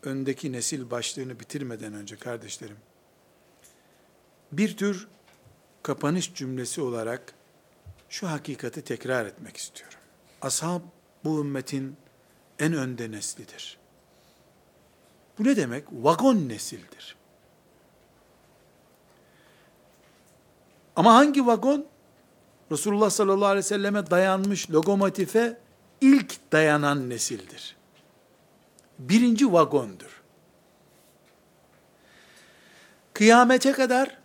öndeki 0.03 0.51
nesil 0.51 0.91
başlığını 0.91 1.39
bitirmeden 1.39 1.93
önce 1.93 2.15
kardeşlerim, 2.15 2.77
bir 4.51 4.77
tür 4.77 5.07
kapanış 5.83 6.33
cümlesi 6.33 6.81
olarak 6.81 7.33
şu 8.09 8.29
hakikati 8.29 8.81
tekrar 8.81 9.25
etmek 9.25 9.57
istiyorum. 9.57 9.99
Ashab 10.41 10.81
bu 11.23 11.41
ümmetin 11.41 11.97
en 12.59 12.73
önde 12.73 13.11
neslidir. 13.11 13.77
Bu 15.39 15.43
ne 15.43 15.55
demek? 15.55 15.85
Vagon 15.91 16.49
nesildir. 16.49 17.15
Ama 20.95 21.13
hangi 21.13 21.45
vagon? 21.45 21.85
Resulullah 22.71 23.09
sallallahu 23.09 23.45
aleyhi 23.45 23.65
ve 23.65 23.67
selleme 23.67 24.11
dayanmış 24.11 24.71
lokomotife 24.71 25.57
ilk 26.01 26.51
dayanan 26.51 27.09
nesildir. 27.09 27.75
Birinci 28.99 29.53
vagondur. 29.53 30.21
Kıyamete 33.13 33.71
kadar 33.71 34.17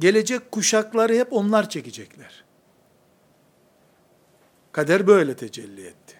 gelecek 0.00 0.52
kuşakları 0.52 1.14
hep 1.14 1.32
onlar 1.32 1.68
çekecekler. 1.68 2.44
Kader 4.72 5.06
böyle 5.06 5.36
tecelli 5.36 5.86
etti. 5.86 6.16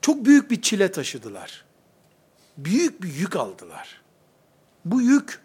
Çok 0.00 0.24
büyük 0.24 0.50
bir 0.50 0.62
çile 0.62 0.92
taşıdılar. 0.92 1.64
Büyük 2.56 3.02
bir 3.02 3.14
yük 3.14 3.36
aldılar. 3.36 4.00
Bu 4.84 5.02
yük 5.02 5.40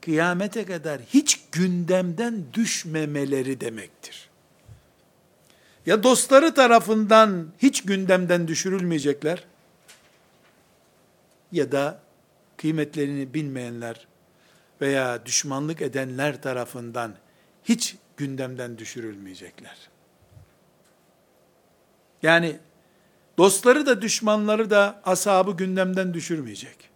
kıyamete 0.00 0.64
kadar 0.64 1.00
hiç 1.00 1.40
gündemden 1.52 2.44
düşmemeleri 2.54 3.60
demektir. 3.60 4.28
Ya 5.86 6.02
dostları 6.02 6.54
tarafından 6.54 7.46
hiç 7.58 7.82
gündemden 7.82 8.48
düşürülmeyecekler 8.48 9.44
ya 11.52 11.72
da 11.72 12.00
kıymetlerini 12.56 13.34
bilmeyenler 13.34 14.06
veya 14.80 15.26
düşmanlık 15.26 15.82
edenler 15.82 16.42
tarafından 16.42 17.14
hiç 17.64 17.96
gündemden 18.18 18.78
düşürülmeyecekler. 18.78 19.76
Yani 22.22 22.58
dostları 23.38 23.86
da 23.86 24.02
düşmanları 24.02 24.70
da 24.70 25.00
ashabı 25.04 25.52
gündemden 25.52 26.14
düşürmeyecek. 26.14 26.90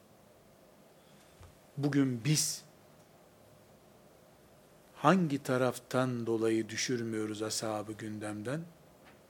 Bugün 1.76 2.24
biz 2.24 2.62
hangi 4.94 5.42
taraftan 5.42 6.26
dolayı 6.26 6.68
düşürmüyoruz 6.68 7.42
ashabı 7.42 7.92
gündemden? 7.92 8.60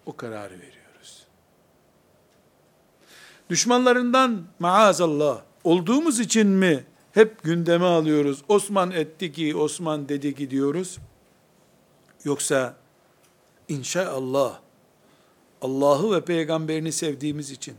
O 0.07 0.17
kararı 0.17 0.55
veriyoruz. 0.55 1.27
Düşmanlarından 3.51 4.45
maazallah 4.59 5.43
olduğumuz 5.65 6.21
için 6.21 6.49
mi 6.49 6.85
hep 7.13 7.43
gündeme 7.43 7.85
alıyoruz? 7.85 8.43
Osman 8.49 8.91
etti 8.91 9.33
ki, 9.33 9.57
Osman 9.57 10.09
dedi 10.09 10.35
ki 10.35 10.51
diyoruz. 10.51 10.99
Yoksa 12.25 12.77
inşallah 13.69 14.61
Allah'ı 15.63 16.13
ve 16.13 16.25
peygamberini 16.25 16.93
sevdiğimiz 16.93 17.51
için 17.51 17.77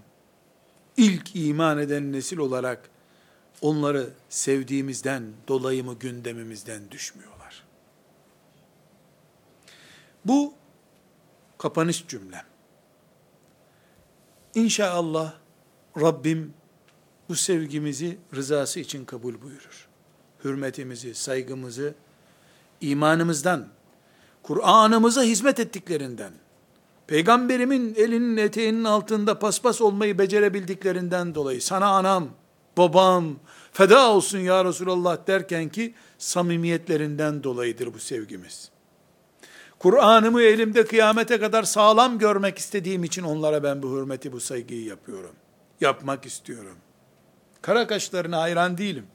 ilk 0.97 1.35
iman 1.35 1.77
eden 1.77 2.11
nesil 2.11 2.37
olarak 2.37 2.89
onları 3.61 4.09
sevdiğimizden 4.29 5.23
dolayı 5.47 5.83
mı 5.83 5.95
gündemimizden 5.99 6.91
düşmüyorlar? 6.91 7.63
Bu 10.25 10.53
kapanış 11.57 12.07
cümlem. 12.07 12.45
İnşallah 14.55 15.33
Rabbim 16.01 16.53
bu 17.29 17.35
sevgimizi 17.35 18.17
rızası 18.35 18.79
için 18.79 19.05
kabul 19.05 19.41
buyurur. 19.41 19.87
Hürmetimizi, 20.43 21.15
saygımızı 21.15 21.95
imanımızdan, 22.81 23.67
Kur'an'ımıza 24.43 25.23
hizmet 25.23 25.59
ettiklerinden, 25.59 26.33
peygamberimin 27.07 27.95
elinin 27.95 28.37
eteğinin 28.37 28.83
altında 28.83 29.39
paspas 29.39 29.81
olmayı 29.81 30.17
becerebildiklerinden 30.17 31.35
dolayı 31.35 31.61
sana 31.61 31.87
anam, 31.87 32.29
babam, 32.77 33.35
feda 33.71 34.09
olsun 34.09 34.39
ya 34.39 34.65
Resulallah 34.65 35.27
derken 35.27 35.69
ki 35.69 35.93
samimiyetlerinden 36.17 37.43
dolayıdır 37.43 37.93
bu 37.93 37.99
sevgimiz. 37.99 38.69
Kur'an'ımı 39.79 40.41
elimde 40.41 40.85
kıyamete 40.85 41.39
kadar 41.39 41.63
sağlam 41.63 42.17
görmek 42.17 42.57
istediğim 42.57 43.03
için 43.03 43.23
onlara 43.23 43.63
ben 43.63 43.83
bu 43.83 43.97
hürmeti, 43.97 44.31
bu 44.31 44.39
saygıyı 44.39 44.85
yapıyorum. 44.85 45.35
Yapmak 45.81 46.25
istiyorum. 46.25 46.77
Kara 47.61 47.87
kaşlarına 47.87 48.41
hayran 48.41 48.77
değilim. 48.77 49.05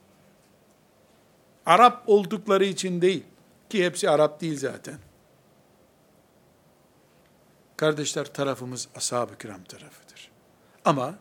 Arap 1.67 2.03
oldukları 2.07 2.65
için 2.65 3.01
değil. 3.01 3.25
Ki 3.71 3.85
hepsi 3.85 4.11
Arap 4.11 4.41
değil 4.41 4.59
zaten. 4.59 5.08
Kardeşler 7.79 8.25
tarafımız 8.25 8.89
ashab-ı 8.97 9.39
kiram 9.39 9.65
tarafıdır. 9.65 10.31
Ama 10.85 11.15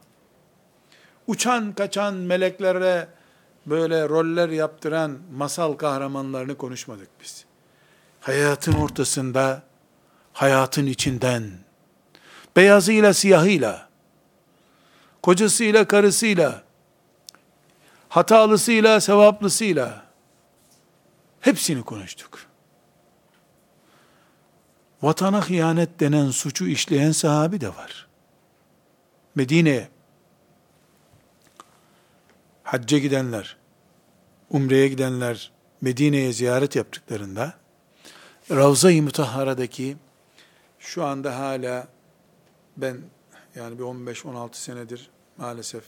uçan 1.28 1.74
kaçan 1.74 2.14
meleklere 2.14 3.08
böyle 3.66 4.10
roller 4.10 4.49
yaptıran 4.49 5.18
masal 5.34 5.74
kahramanlarını 5.74 6.58
konuşmadık 6.58 7.10
biz. 7.22 7.45
Hayatın 8.22 8.74
ortasında, 8.74 9.64
hayatın 10.34 10.86
içinden, 10.86 11.51
beyazıyla 12.55 13.14
siyahıyla, 13.14 13.89
kocasıyla 15.24 15.88
karısıyla, 15.88 16.64
hatalısıyla 18.10 19.01
sevaplısıyla, 19.01 20.05
hepsini 21.41 21.84
konuştuk 21.84 22.46
vatana 25.01 25.49
hıyanet 25.49 25.99
denen 25.99 26.29
suçu 26.29 26.67
işleyen 26.67 27.11
sahabi 27.11 27.61
de 27.61 27.69
var. 27.69 28.07
Medine'ye 29.35 29.89
hacca 32.63 32.97
gidenler, 32.97 33.57
umreye 34.49 34.87
gidenler 34.87 35.51
Medine'ye 35.81 36.33
ziyaret 36.33 36.75
yaptıklarında 36.75 37.53
Ravza-i 38.51 39.01
Mutahhara'daki 39.01 39.97
şu 40.79 41.03
anda 41.03 41.39
hala 41.39 41.87
ben 42.77 42.97
yani 43.55 43.79
bir 43.79 43.83
15-16 43.83 44.49
senedir 44.51 45.09
maalesef 45.37 45.83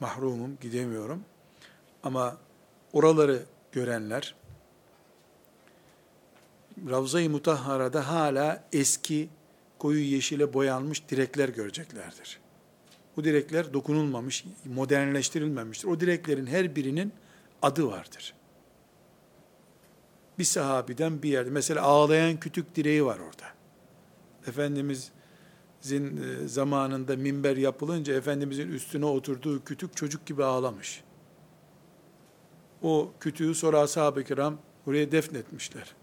mahrumum, 0.00 0.58
gidemiyorum. 0.60 1.24
Ama 2.02 2.36
oraları 2.92 3.42
görenler, 3.72 4.34
Ravza-i 6.90 7.28
Mutahhara'da 7.28 8.08
hala 8.08 8.64
eski 8.72 9.28
koyu 9.78 10.00
yeşile 10.00 10.54
boyanmış 10.54 11.08
direkler 11.08 11.48
göreceklerdir. 11.48 12.40
Bu 13.16 13.24
direkler 13.24 13.72
dokunulmamış, 13.72 14.44
modernleştirilmemiştir. 14.64 15.88
O 15.88 16.00
direklerin 16.00 16.46
her 16.46 16.76
birinin 16.76 17.12
adı 17.62 17.86
vardır. 17.86 18.34
Bir 20.38 20.44
sahabiden 20.44 21.22
bir 21.22 21.30
yerde, 21.30 21.50
mesela 21.50 21.82
ağlayan 21.82 22.40
kütük 22.40 22.76
direği 22.76 23.04
var 23.04 23.18
orada. 23.18 23.44
Efendimizin 24.46 25.12
e, 25.92 26.48
zamanında 26.48 27.16
minber 27.16 27.56
yapılınca 27.56 28.14
Efendimizin 28.14 28.68
üstüne 28.68 29.04
oturduğu 29.04 29.64
kütük 29.64 29.96
çocuk 29.96 30.26
gibi 30.26 30.44
ağlamış. 30.44 31.04
O 32.82 33.12
kütüğü 33.20 33.54
sonra 33.54 33.80
ashab-ı 33.80 34.24
kiram 34.24 34.58
oraya 34.86 35.12
defnetmişler. 35.12 35.94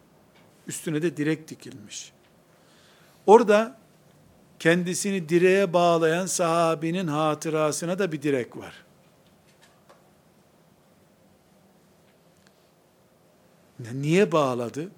Üstüne 0.68 1.02
de 1.02 1.18
direk 1.18 1.48
dikilmiş. 1.48 2.12
Orada 3.28 3.78
kendisini 4.60 5.30
direğe 5.30 5.74
bağlayan 5.74 6.26
sahabinin 6.26 7.08
hatırasına 7.08 8.00
da 8.00 8.12
bir 8.12 8.22
direk 8.22 8.58
var. 8.58 8.86
Niye 13.94 14.32
bağladı? 14.32 14.92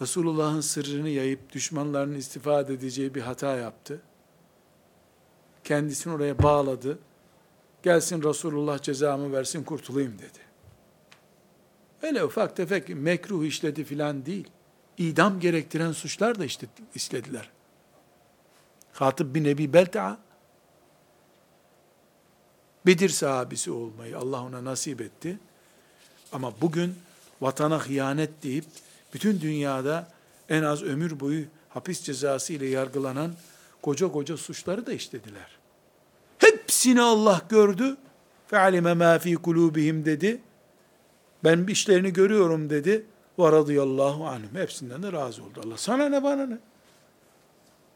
Resulullah'ın 0.00 0.60
sırrını 0.60 1.08
yayıp 1.08 1.52
düşmanlarının 1.52 2.14
istifade 2.14 2.74
edeceği 2.74 3.14
bir 3.14 3.20
hata 3.20 3.56
yaptı. 3.56 4.02
Kendisini 5.64 6.12
oraya 6.12 6.42
bağladı. 6.42 6.98
Gelsin 7.82 8.22
Resulullah 8.22 8.82
cezamı 8.82 9.32
versin 9.32 9.64
kurtulayım 9.64 10.18
dedi. 10.18 10.38
Öyle 12.02 12.24
ufak 12.24 12.56
tefek 12.56 12.88
mekruh 12.88 13.44
işledi 13.44 13.84
filan 13.84 14.26
değil. 14.26 14.48
İdam 15.00 15.40
gerektiren 15.40 15.92
suçlar 15.92 16.38
da 16.38 16.44
işte 16.44 16.66
işlediler. 16.94 17.50
Hatip 18.92 19.34
bin 19.34 19.44
Ebi 19.44 19.72
Belta'a 19.72 20.18
Bedir 22.86 23.08
sahabisi 23.08 23.70
olmayı 23.70 24.18
Allah 24.18 24.42
ona 24.42 24.64
nasip 24.64 25.00
etti. 25.00 25.38
Ama 26.32 26.52
bugün 26.60 26.94
vatana 27.40 27.86
hıyanet 27.86 28.42
deyip 28.42 28.64
bütün 29.14 29.40
dünyada 29.40 30.08
en 30.48 30.62
az 30.62 30.82
ömür 30.82 31.20
boyu 31.20 31.44
hapis 31.68 32.02
cezası 32.02 32.52
ile 32.52 32.66
yargılanan 32.66 33.34
koca 33.82 34.12
koca 34.12 34.36
suçları 34.36 34.86
da 34.86 34.92
işlediler. 34.92 35.58
Hepsini 36.38 37.02
Allah 37.02 37.42
gördü. 37.48 37.96
Fe'alime 38.46 38.94
ma 38.94 39.18
fi 39.18 39.34
kulubihim 39.34 40.04
dedi. 40.04 40.40
Ben 41.44 41.66
işlerini 41.66 42.12
görüyorum 42.12 42.70
dedi. 42.70 43.06
Ve 43.40 43.52
radıyallahu 43.52 44.26
anhum. 44.26 44.50
Hepsinden 44.54 45.02
de 45.02 45.12
razı 45.12 45.42
oldu 45.42 45.60
Allah. 45.66 45.78
Sana 45.78 46.08
ne 46.08 46.22
bana 46.22 46.46
ne? 46.46 46.58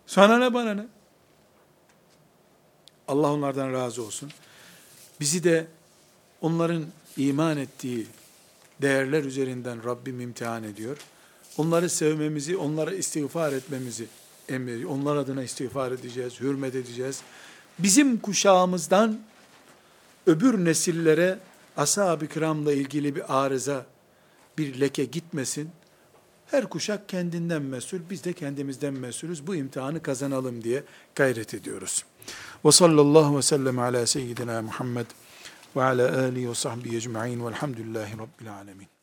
Sana 0.07 0.39
ne 0.39 0.55
bana 0.55 0.75
ne? 0.75 0.87
Allah 3.09 3.33
onlardan 3.33 3.73
razı 3.73 4.03
olsun. 4.03 4.31
Bizi 5.21 5.45
de 5.45 5.67
onların 6.41 6.85
iman 7.17 7.57
ettiği 7.59 8.07
değerler 8.83 9.25
üzerinden 9.25 9.85
Rabbim 9.85 10.21
imtihan 10.21 10.65
ediyor. 10.65 10.97
Onları 11.59 11.91
sevmemizi, 11.91 12.57
onlara 12.57 12.95
istiğfar 12.95 13.53
etmemizi 13.53 14.07
emrediyor. 14.49 14.91
Onlar 14.91 15.17
adına 15.17 15.43
istiğfar 15.43 15.93
edeceğiz, 15.93 16.41
hürmet 16.41 16.75
edeceğiz. 16.75 17.23
Bizim 17.79 18.19
kuşağımızdan 18.21 19.21
öbür 20.27 20.65
nesillere 20.65 21.39
ashab-ı 21.77 22.27
kiramla 22.27 22.73
ilgili 22.73 23.17
bir 23.17 23.45
arıza, 23.45 23.87
bir 24.59 24.81
leke 24.81 25.05
gitmesin. 25.05 25.71
Her 26.47 26.65
kuşak 26.65 27.09
kendinden 27.09 27.63
mesul, 27.63 27.99
biz 28.11 28.25
de 28.25 28.33
kendimizden 28.33 28.95
mesulüz. 28.95 29.47
Bu 29.47 29.55
imtihanı 29.55 30.03
kazanalım 30.03 30.65
diye 30.65 30.83
gayret 31.15 31.55
ediyoruz. 31.55 32.05
Ve 32.65 32.73
sallallahu 32.73 33.37
ve 33.37 33.43
sellem 33.43 33.79
ala 33.79 34.07
seyyidina 34.07 34.63
Muhammed 34.63 35.07
ve 35.77 35.83
ala 35.83 36.19
alihi 36.19 36.51
ve 36.51 36.55
sahbihi 36.55 36.97
ecma'in 36.97 37.47
velhamdülillahi 37.47 38.13
rabbil 38.13 38.55
alemin. 38.55 38.95